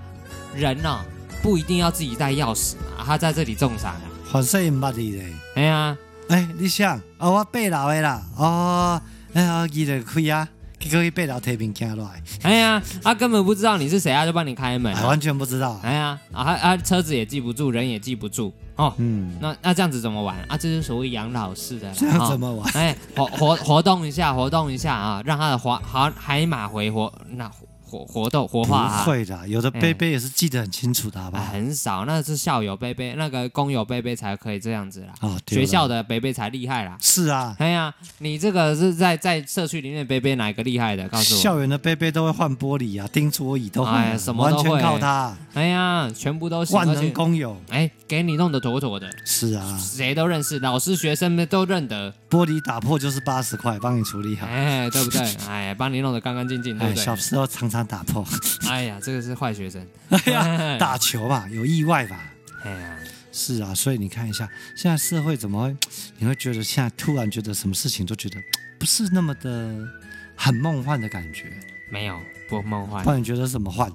[0.55, 0.99] 人呢
[1.41, 4.01] 不一定要自己带钥匙嘛，他在这里种啥呀？
[4.31, 5.23] 反正也没的。
[5.55, 5.97] 哎呀，
[6.29, 9.01] 哎，你想，哦，我背老的啦，哦，
[9.33, 10.47] 哎呀，记得可以啊。
[10.89, 15.79] 可以被老铁兵惊来，哎呀，他根本不知道你是谁，他就帮你开门，完全不知道。
[15.83, 18.93] 哎呀，啊，他他车子也记不住，人也记不住哦。
[18.97, 20.57] 嗯，那那这样子怎么玩啊？
[20.57, 22.71] 这是所谓养老式的，这样怎么玩？
[22.73, 27.51] 哎，活活活动一下，活动一下啊，让他的滑好海马回活那。
[27.95, 31.39] 活活动活化啊，不会的，有的杯杯也是记得很清楚的，好吧？
[31.51, 35.13] 很少，那是校友杯杯，那个工友杯杯才可以这样子啦。
[35.21, 36.97] 哦，学校的杯杯才厉害啦。
[36.99, 41.07] 是啊，哎呀，你这个是在在社区里面杯杯哪一个厉害的？
[41.09, 41.41] 告诉我。
[41.41, 45.37] 校园的杯杯都会换玻璃啊，钉桌椅都会，哎，什么都会，完全靠他。
[45.53, 47.55] 哎呀，全部都是万能工友。
[47.69, 49.09] 哎，给你弄得妥妥的。
[49.25, 52.13] 是啊，谁都认识，老师学生们都认得。
[52.29, 54.45] 玻璃打破就是八十块，帮你处理好。
[54.47, 55.21] 哎，对不对？
[55.47, 57.03] 哎，帮你弄得干干净净，对不对？
[57.03, 58.25] 小时候常常打破。
[58.67, 59.85] 哎呀，这个是坏学生。
[60.09, 62.19] 哎呀，打球吧，有意外吧？
[62.63, 62.97] 哎呀，
[63.31, 65.77] 是啊，所以你看一下，现在社会怎么会？
[66.17, 68.41] 你会觉得现在突然觉得什么事情都觉得
[68.79, 69.87] 不是那么的
[70.35, 71.57] 很梦幻的感觉？
[71.91, 72.19] 没有，
[72.49, 73.03] 不梦幻。
[73.03, 73.91] 不然你觉得什么幻？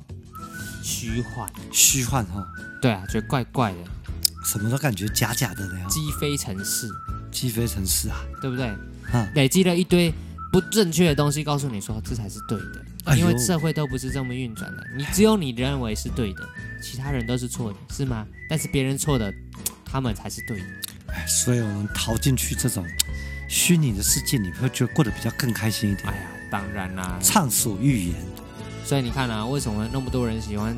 [0.82, 1.50] 虚幻。
[1.72, 2.46] 虚幻哈？
[2.80, 3.78] 对啊，觉得怪怪的，
[4.44, 5.88] 什么都感觉假假的那样。
[5.88, 6.88] 积非成是，
[7.30, 8.72] 积非城市啊，对不对？
[9.12, 10.14] 嗯，累积了一堆
[10.52, 12.84] 不正确的东西，告诉你说这才是对的。
[13.16, 16.48] 因为社会都不是这么运转的，你只有你认为是对的，
[16.82, 18.26] 其他人都是错的，是吗？
[18.48, 19.32] 但是别人错的，
[19.84, 20.64] 他们才是对的。
[21.08, 22.86] 哎，所以我们逃进去这种
[23.48, 26.08] 虚拟的世界，你会觉得过得比较更开心一点。
[26.08, 28.14] 哎呀，当然啦，畅所欲言。
[28.84, 30.76] 所以你看啊，为什么那么多人喜欢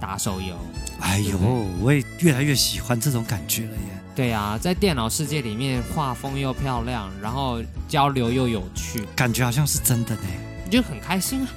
[0.00, 0.56] 打手游？
[1.00, 1.38] 哎呦，
[1.80, 4.02] 我也越来越喜欢这种感觉了耶。
[4.16, 10.22] 对啊，在电脑世界里面，画风又漂亮，然后交流又有趣，感觉好像是真的呢。
[10.68, 11.48] 你就很开心啊，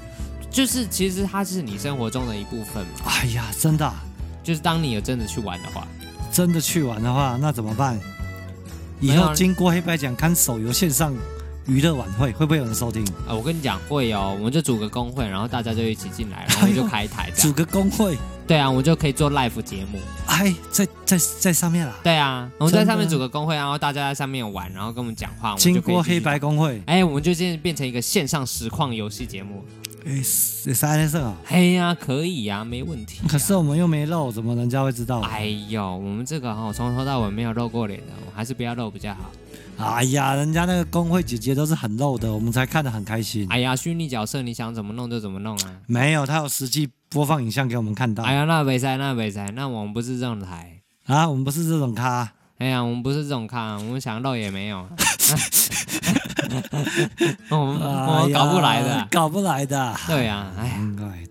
[0.49, 3.11] 就是其实它是你生活中的一部分嘛。
[3.11, 3.93] 哎呀，真的，
[4.41, 5.85] 就是当你有真的去玩的话，
[6.31, 7.99] 真的去玩的话，那怎么办？
[9.01, 11.13] 以后经过黑白讲看手游线上
[11.65, 13.03] 娱乐晚会，会不会有人收听？
[13.27, 17.29] 啊，我跟你讲会哦，我们就组个工会，然后大家就一起进来，然后我们就开一台。
[17.31, 18.17] 组个工会。
[18.47, 19.99] 对啊，我们就可以做 live 节目。
[20.25, 21.95] 哎，在在在上面啦。
[22.03, 25.51] 对啊，我们在上面组个公会，然后大家在上面玩，然后跟我们讲话。
[25.51, 29.63] 我们经过黑白公会，哎，我们就现在变成一个线上实况游戏节目。
[30.05, 31.37] 哎，是三连胜啊？
[31.45, 33.19] 嘿呀，可以呀，没问题。
[33.27, 35.19] 可是我们又没露，怎么人家会知道？
[35.21, 39.31] 哎呦，我们这个哈，从头到尾没有露过脸的，还是不要露比较好。
[39.77, 43.45] 哎呀，人家那个工会姐姐都是很露的，我们才看得很开心。
[43.49, 45.73] 哎呀，虚拟角色你想怎么弄就怎么弄啊。
[45.85, 48.23] 没有，他有实际播放影像给我们看到。
[48.23, 52.31] 哎呀，那没塞，那没塞，那我们不是这种台啊，我们不是这种咖。
[52.57, 54.77] 哎呀，我们不是这种咖，我们想露也没有。
[57.49, 59.93] 我们我们搞不来的，搞不来的。
[60.07, 60.79] 对呀，哎呀，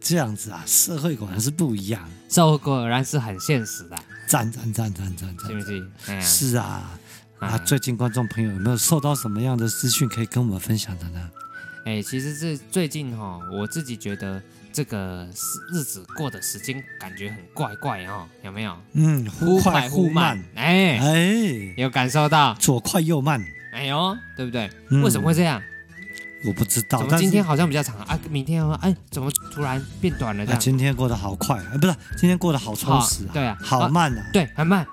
[0.03, 3.97] 这样子啊，社会果然是不一样，社会果然是很现实的。
[4.27, 5.91] 赞赞赞赞赞赞，是不是？
[6.09, 6.91] 哎，是啊。
[7.39, 11.31] 啊，最近观众朋友有没有受到什么样的资讯可以跟我们分享的呢？
[11.87, 14.43] 哎，其实是最近哈，我自己觉得。
[14.73, 15.27] 这个
[15.73, 18.77] 日子过的时间感觉很怪怪哦，有没有？
[18.93, 23.43] 嗯，忽快忽慢，哎哎，有感受到左快右慢，
[23.73, 24.71] 哎呦，对不对？
[25.03, 25.61] 为什么会这样？
[26.47, 27.01] 我不知道。
[27.01, 28.19] 怎么今天好像比较长啊？
[28.31, 30.47] 明天哎，怎么突然变短了？
[30.47, 30.61] 这样？
[30.61, 33.31] 今天过得好快，哎，不是，今天过得好充实啊。
[33.33, 34.31] 对啊，好慢啊。
[34.33, 34.87] 对，很慢。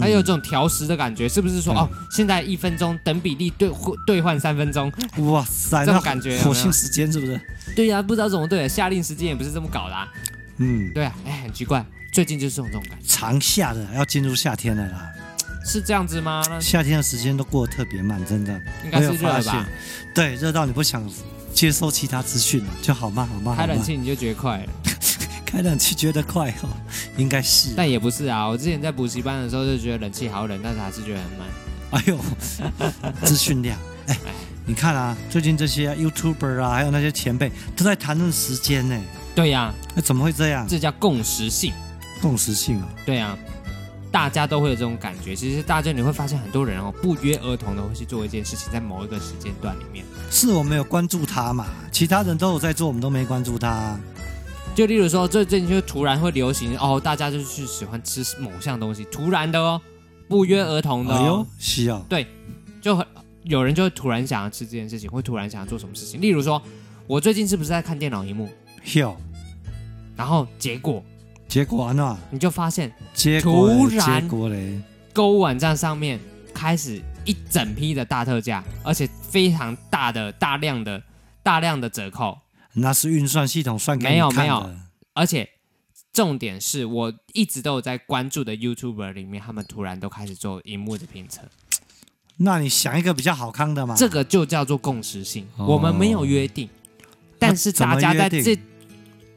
[0.00, 1.88] 还有这种调时的感觉，是不是说哦？
[2.10, 4.92] 现在一分钟等比例兑换兑换三分钟？
[5.18, 7.40] 哇塞，这种感觉，火星时间是不是？
[7.74, 9.94] 对呀，不知道怎么对，下令时间也不是这么搞的。
[10.58, 13.06] 嗯，对啊，哎，很奇怪，最近就是这种感觉。
[13.06, 15.12] 长夏的要进入夏天了啦，
[15.64, 16.42] 是这样子吗？
[16.60, 18.52] 夏天的时间都过得特别慢，真的。
[18.84, 19.68] 应该是热吧？
[20.14, 21.08] 对，热到你不想
[21.52, 23.56] 接收其他资讯了，就好慢好慢。
[23.56, 24.66] 开冷气你就觉得快了。
[25.56, 26.68] 开冷气觉得快哦，
[27.16, 28.46] 应该是，但也不是啊。
[28.46, 31.48] 我之前在补习班的时候就觉得冷气好冷，但是还是觉得很慢。
[31.92, 32.18] 哎呦，
[33.24, 34.18] 资讯量，哎，
[34.66, 39.00] 你看啊，最近这些 YouTuber 啊，还有那些前辈都在谈论时间呢。
[39.34, 40.66] 对呀，那怎么会这样？
[40.68, 41.72] 这叫共识性。
[42.20, 42.88] 共识性啊？
[43.06, 43.34] 对呀，
[44.12, 45.34] 大家都会有这种感觉。
[45.34, 50.04] 其实大家你会发现，很多人哦，不约而同的会去做一件事情，在某一个时间段里面。
[50.30, 51.64] 是我没有关注他嘛？
[51.90, 53.98] 其他人都有在做，我们都没关注他。
[54.76, 59.80] 就例如说，最近就突然会流行哦，大家就去喜欢吃某项东西，突然的哦，
[60.28, 62.26] 不约而同的哦，哎呦，是啊，对，
[62.82, 63.06] 就很
[63.44, 66.20] 有人就会突然想要吃这件事情，会突然想要做什么事情。
[66.20, 66.62] 例如说，
[67.06, 68.50] 我最近是不是在看电脑荧幕？
[68.92, 69.16] 有，
[70.14, 71.02] 然后结果，
[71.48, 72.18] 结果呢？
[72.28, 72.92] 你就发现，
[73.40, 74.28] 突然，
[75.14, 76.20] 购物网站上面
[76.52, 81.02] 开始一整批的大特价，而且非常大的、大量的、
[81.42, 82.36] 大量的折扣。
[82.76, 84.36] 那是运算系统算给你看的。
[84.36, 84.76] 没有没有，
[85.12, 85.48] 而且
[86.12, 91.42] 重点是我一直都有在关注的 YouTuber 里面，他们突然都开始做荧幕的评测。
[92.38, 93.94] 那你想一个比较好看的嘛？
[93.96, 95.46] 这个就叫做共识性。
[95.56, 96.68] 哦、我们没有约定，
[97.38, 98.58] 但是大家在这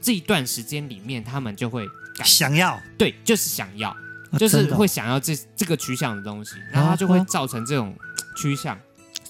[0.02, 1.86] 这一段时间里面，他们就会
[2.26, 3.90] 想要，对，就是想要，
[4.32, 7.96] 啊、就是会想要这这个趋向的东西，然后它就会造成这种
[8.36, 8.78] 趋向。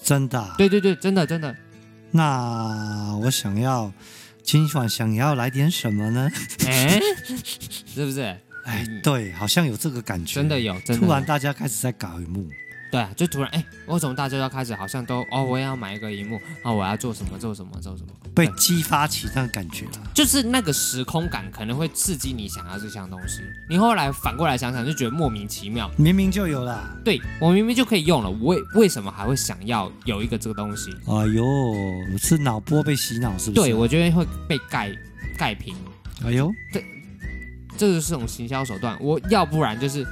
[0.02, 0.54] 真的、啊？
[0.58, 1.56] 对对对，真的真的。
[2.12, 3.92] 那我想要
[4.42, 6.30] 今晚想要来点什么呢？
[6.66, 7.00] 哎，
[7.94, 8.20] 是不是？
[8.64, 10.74] 哎，对，好像有这个感觉，真的有。
[10.80, 11.00] 真的有。
[11.00, 12.46] 突然大家开始在搞一幕。
[12.90, 19.92] 对啊，就突然哎，为什么大家都开始好像都哦，我也要买一个荧幕啊，我要做什么做什么做什么，被激发起这样感觉了。
[20.12, 30.90] 就是那个时空感可能会刺激你想要这项东西，你后来反过来想想就觉得莫名其妙，明明就有了，对，我明明就可以用了，我为为什么还会想要有一个这个东西？
[31.06, 33.62] 哎呦，是脑波被洗脑是不是？
[33.62, 34.90] 对，我觉得会被盖
[35.38, 35.76] 盖平。
[36.24, 36.84] 哎呦，对，
[37.78, 38.98] 这就是这种行销手段。
[39.00, 40.04] 我要不然就是。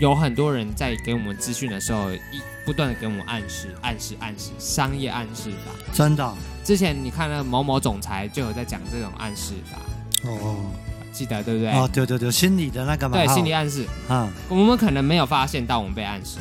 [0.00, 5.72] 有很多人在给我们资讯的时候，一不断的给我们暗示、暗示、暗示，商业暗示法。
[5.92, 6.34] 真的？
[6.64, 9.78] 之前你看那个某某总裁就有在讲这种暗示法。
[10.28, 10.56] 哦，
[11.12, 11.70] 记得对不对？
[11.72, 13.16] 哦，对对对，心理的那个嘛。
[13.16, 13.86] 对，心理暗示。
[14.08, 16.38] 嗯，我们可能没有发现到我们被暗示。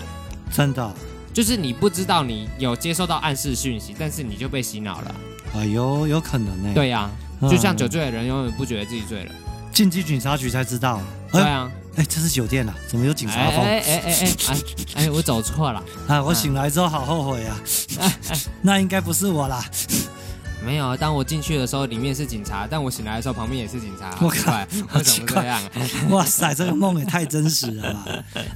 [0.51, 0.93] 真的？
[1.33, 5.15] 就是你不知道你有接收到暗示讯息，但是你就被洗脑了。
[5.55, 6.71] 哎呦，有可能呢。
[6.73, 7.09] 对呀，
[7.41, 9.31] 就像酒醉的人永远不觉得自己醉了，
[9.73, 11.01] 进击警察局才知道。
[11.31, 11.69] 对啊。
[11.95, 13.63] 哎，这是酒店啊，怎么有警察风？
[13.63, 14.57] 哎哎哎哎哎
[14.95, 16.23] 哎，我走错了 啊！
[16.23, 17.59] 我醒来之后好后悔啊！
[17.99, 19.63] 哎哎，那应该不是我啦。
[20.65, 24.17] 没有，当我进去的时候里面是警察，但我醒来的时候旁边也是警察。
[24.21, 25.61] 我靠，好奇怪啊！
[26.09, 28.05] 哇塞，这个梦也太真实了吧！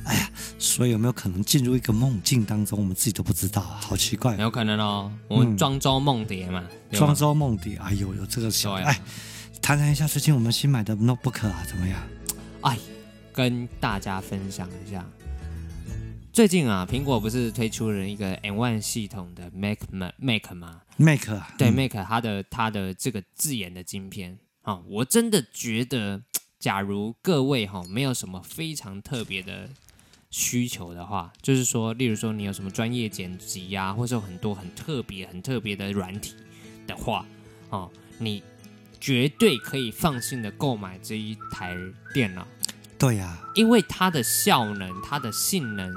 [0.06, 3.78] 哎呀，所以有没有可能进入一个梦境当中，我们自己都不知道啊？
[3.82, 4.36] 好奇怪。
[4.38, 6.64] 有可能哦，我们庄周梦蝶嘛。
[6.92, 9.00] 庄周梦蝶，哎呦，有这个小哎，
[9.62, 12.00] 谈谈一下最近我们新买的 notebook 啊，怎么样？
[12.62, 12.78] 哎。
[13.38, 15.08] 跟大家分享一下，
[16.34, 19.78] 最近啊，苹果不是推出了一个 M1 系统的 Mac
[20.18, 26.24] Mac 吗？Mac 对 Mac 它的它的这个自研的晶片啊，我真的觉得，
[26.58, 29.70] 假如各位哈没有什么非常特别的
[30.32, 36.34] 需求的话，就是说，例如说你有什么专业剪辑呀，或者有很多很特别很特别的软体
[36.88, 37.24] 的话，
[37.70, 37.88] 啊。
[38.18, 38.42] 你
[39.00, 41.78] 绝对可以放心的购买这一台
[42.16, 42.48] 电脑。
[43.00, 45.94] 对呀，因为它的效能、它的性能，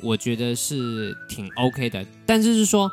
[0.00, 2.06] 我觉得是挺 OK 的。
[2.24, 2.90] 但是是说，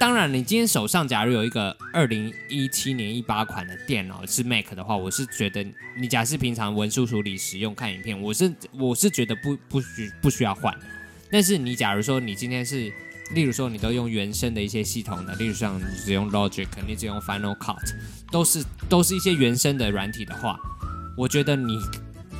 [0.00, 5.64] 当然你今天手上假如有一个二零一七年一八款的电脑是 Mac 的话，我是觉得
[5.96, 10.76] 你假设平常文书处理、使用、看影片，我是我是觉得不不需不需要换。
[11.30, 12.92] 但是你假如说你今天是，
[13.32, 17.94] 例如说你都用原生的一些系统的，例如像你只用 Logic，你只用 Final Cut，
[18.30, 20.58] 都是都是一些原生的软体的话，
[21.16, 21.78] 我觉得你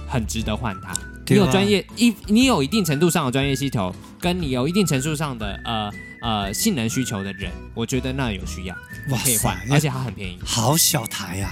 [0.08, 0.94] 很值得换它。
[1.28, 5.90] 你有专业一，你有一定程度上的专业需求，跟你有一定程度上的呃
[6.22, 8.74] 呃性能需求的人，我觉得那有需要，
[9.10, 10.38] 哇，可以换，而且它很便宜。
[10.44, 11.50] 好小台呀，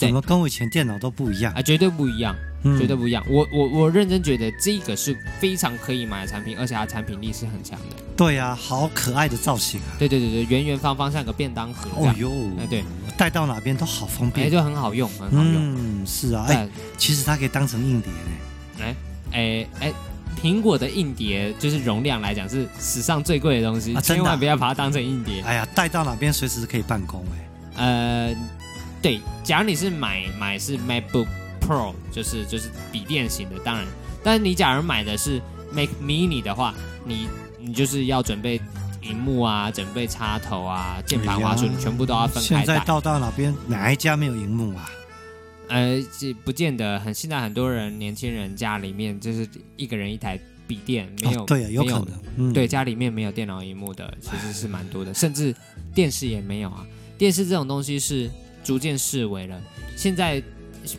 [0.00, 1.62] 怎么跟我以前电脑都不一样啊？
[1.62, 2.34] 绝对不一样。
[2.62, 7.96] 嗯、绝对不一样，我我我认真觉得这个是非常可以买的产品，而且它产品力是很强的。
[8.14, 9.96] 对呀、啊，好可爱的造型啊！
[9.98, 11.88] 对对对对，圆圆方方像个便当盒。
[11.96, 12.30] 哦呦，
[12.60, 12.84] 哎对，
[13.16, 15.54] 带到哪边都好方便，哎就很好用，很好用。
[15.54, 18.84] 嗯，是啊，哎，其实它可以当成硬碟嘞。
[18.84, 18.96] 哎
[19.32, 19.92] 哎哎，
[20.38, 25.40] 苹果的硬碟就是容量来讲是史上最贵的东西，啊、千万不要把它当成硬碟。
[25.46, 27.46] 哎呀，带到哪边随时可以办公哎。
[27.76, 28.34] 呃，
[29.02, 31.26] 对，假如你是买买是 MacBook。
[31.60, 33.86] Pro 就是就是笔电型的，当然，
[34.24, 35.40] 但是你假如买的是
[35.72, 36.74] Mac Mini 的话，
[37.04, 37.28] 你
[37.60, 38.60] 你就是要准备
[39.02, 42.64] 荧幕啊，准备插头啊，键盘、滑鼠，你全部都要分开带。
[42.64, 44.90] 现在到到哪边哪一家没有荧幕啊？
[45.68, 55.54] 呃，这不见得，很现在很多人年轻人家里面就是一个人一台笔电，没有、哦、对、啊，有可能，嗯、对，家里面没有电脑荧幕的其实是蛮多的，甚至
[55.94, 56.84] 电视也没有啊。
[57.16, 58.28] 电视这种东西是
[58.70, 59.60] 逐渐式微了，
[59.96, 60.40] 现在。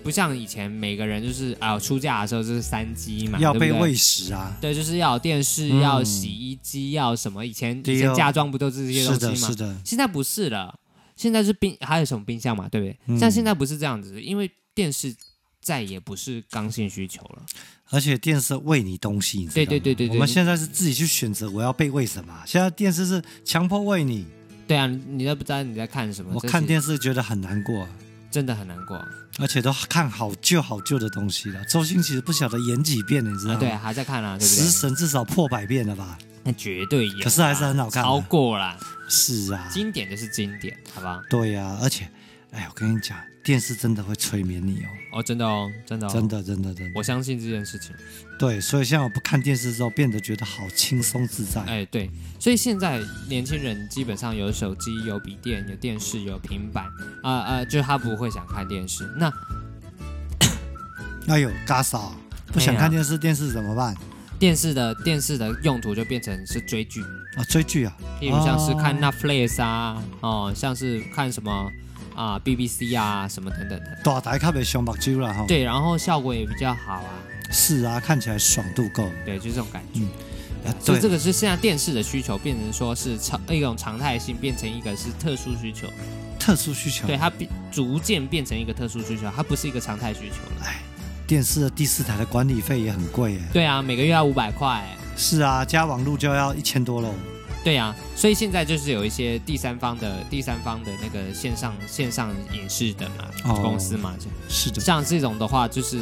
[0.03, 7.43] 不像以前，每个人就是啊，出嫁的时候就是三机嘛，要被喂食啊，对，就是要有电视，嗯、要洗衣机，要什么？
[7.43, 9.47] 以前以前嫁妆不都是这些东西吗？
[9.47, 9.81] 是的，是的。
[9.83, 10.77] 现在不是了，
[11.15, 12.69] 现在是冰，还有什么冰箱嘛？
[12.69, 12.95] 对不对？
[13.07, 15.15] 嗯、像现在不是这样子，因为电视
[15.59, 17.41] 再也不是刚性需求了，
[17.89, 19.65] 而且电视喂你东西，你知道吗？
[19.65, 20.15] 对对对对对。
[20.15, 24.27] 我们现在是自己去选择我要被喂什么，现在电视是强迫喂你。
[24.71, 26.31] 对啊，你都不知道你在看什么。
[26.33, 27.85] 我看电视觉得很难过。
[28.31, 28.97] 真的很难过，
[29.39, 31.61] 而且都看好旧好旧的东西了。
[31.65, 33.59] 周星驰不晓得演几遍，你知道吗？
[33.59, 34.63] 对，还在看啊，对不对？
[34.63, 36.17] 食神至少破百遍了吧？
[36.45, 38.77] 那绝对有，可是还是很好看，超过了。
[39.09, 41.21] 是啊，经典就是经典，好吧？
[41.29, 42.09] 对呀，而且，
[42.51, 43.17] 哎，我跟你讲。
[43.43, 45.17] 电视真的会催眠你哦！
[45.17, 47.91] 哦，真的哦，真的，真的，真的，真的，我相信这件事情。
[48.37, 51.59] 对，所以现在我不看电视之后，变得觉得好轻松自在。
[51.63, 52.07] 哎，对，
[52.39, 56.91] 所以现在年轻人基本上有手机、有笔电、有电视、有平板，啊、
[57.23, 59.11] 呃、啊、呃，就他不会想看电视。
[59.17, 59.33] 那，
[61.27, 62.15] 哎呦，嘎嫂，
[62.53, 63.97] 不想看电视，电视怎么办？
[64.37, 67.01] 电视的电视的用途就变成是追剧
[67.35, 71.71] 啊，追剧啊，例如像是看 Netflix 啊，哦，像是看什么。
[72.15, 75.45] 啊，BBC 啊，什么等等的，大台卡被熊目睭了哈。
[75.47, 77.09] 对，然后效果也比较好啊。
[77.51, 79.09] 是啊，看起来爽度够。
[79.25, 79.99] 对，就是这种感觉。
[79.99, 80.09] 嗯
[80.63, 85.87] 啊、所以这个是现在电视的需求变成说是常一种常态性，变成一个是特殊需求。
[86.37, 87.07] 特殊需求。
[87.07, 90.65] 对，它变逐渐变成一个特殊需求，它不是一个常态需求了。
[90.65, 90.81] 哎，
[91.25, 93.41] 电视的第四台的管理费也很贵哎。
[93.51, 94.85] 对啊，每个月要五百块。
[95.17, 97.13] 是啊，加网路就要一千多喽。
[97.63, 104.15] 对呀、啊，所以现在就是有一些第三方的第三方的那个线上线上影视的嘛、哦、公司嘛，
[104.49, 105.99] 是的，像这种的话就是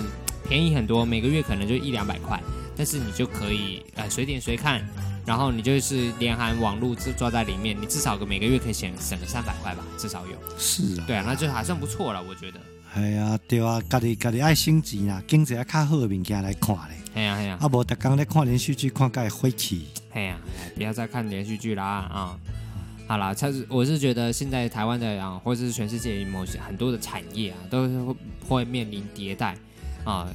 [0.48, 2.42] 便宜很多，每个月可能就一两百块，
[2.78, 4.82] 但是你就可以呃随点随看，
[5.26, 10.34] 然后你就是连含网络就抓在里面，你至少个每个月可以省省个三百块吧，至少有。
[10.58, 11.04] 是啊。
[11.06, 12.60] 对啊，那就还算不错了，我觉得。
[12.96, 16.96] 哎呀，对啊，家己家己爱省钱啊，经济较好的物件来看嘞。
[17.20, 19.88] 哎呀哎呀，啊无，逐工咧看连续剧，看个晦气。
[20.14, 20.38] 哎呀，
[20.74, 22.40] 不要再看连续剧啦啊！
[23.10, 28.16] 好啦，他是我是觉得现在台湾的啊，或者是全世界某些很多的产业啊，都会
[28.48, 29.58] 会面临迭代
[30.10, 30.34] 啊。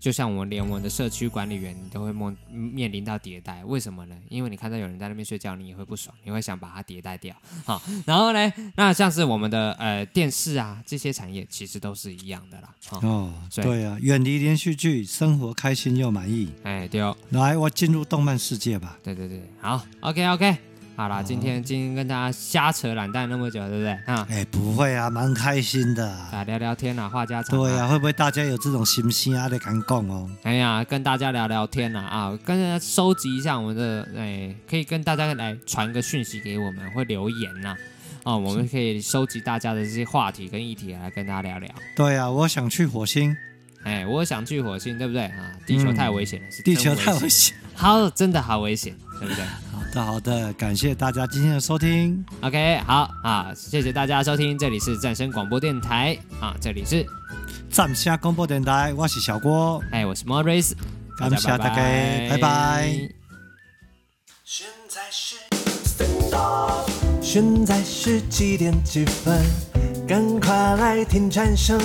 [0.00, 4.16] 就像我们连我们的社区管理员，你都会梦面临到迭代，为什么呢？
[4.30, 7.36] 因为你看到有人在那边睡觉，你也会不爽，你会想把它迭代掉。
[7.66, 12.74] 好，然后呢，那像是我们的呃电视啊这些产业，其实都是一样的啦。
[13.02, 16.50] 哦，对啊，远离连续剧，生活开心又满意。
[16.62, 18.98] 哎，对哦，来，我进入动漫世界吧。
[19.02, 20.69] 对对对，好，OK OK。
[21.00, 24.26] 好啦，今天今天跟大家瞎扯懒蛋那么久，对不对啊？
[24.28, 26.06] 哎，不会啊，蛮开心的。
[26.06, 27.58] 啊，聊聊天啊，话家常。
[27.58, 29.48] 对啊，会不会大家有这种心声啊？
[29.48, 30.28] 得敢讲哦。
[30.42, 37.74] 哎呀，跟大家聊聊天啊，啊，跟大家收集一下我们的，哎，可以跟大家来传个讯息给我们，会留言呐，
[38.22, 41.70] 啊，我们可以收集大家的这些话题跟议题来跟大家聊聊。
[41.96, 43.34] 对啊，我想去火星。
[43.84, 45.56] 哎，我想去火星，对不对啊？
[45.66, 47.56] 地球太危险了，地球太危险。
[47.80, 49.42] 好，真的好危险，对不对？
[49.72, 52.22] 好的，好的，感谢大家今天的收听。
[52.42, 57.06] OK，好啊，谢谢大家收听，这里是战声广播电台啊，这里是
[57.70, 60.72] 战声广播电台，我是小郭，哎，我是 Morris，
[61.16, 63.08] 感谢大家，拜拜。
[64.44, 65.36] 现在是，
[67.22, 69.42] 现在是几点几分？
[70.06, 71.80] 赶快来听战声，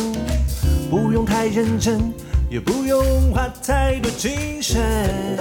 [0.90, 2.14] 不用太认真。
[2.50, 5.38] 也不用花太多精神，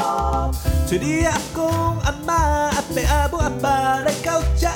[0.86, 4.72] 催你阿公阿妈阿伯阿母阿爸来到家，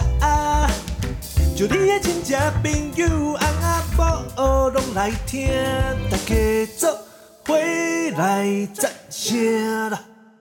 [1.56, 5.48] 就你的亲戚朋友阿阿婆拢来听，
[6.10, 6.98] 大家做
[7.46, 10.00] 回来赞声啦。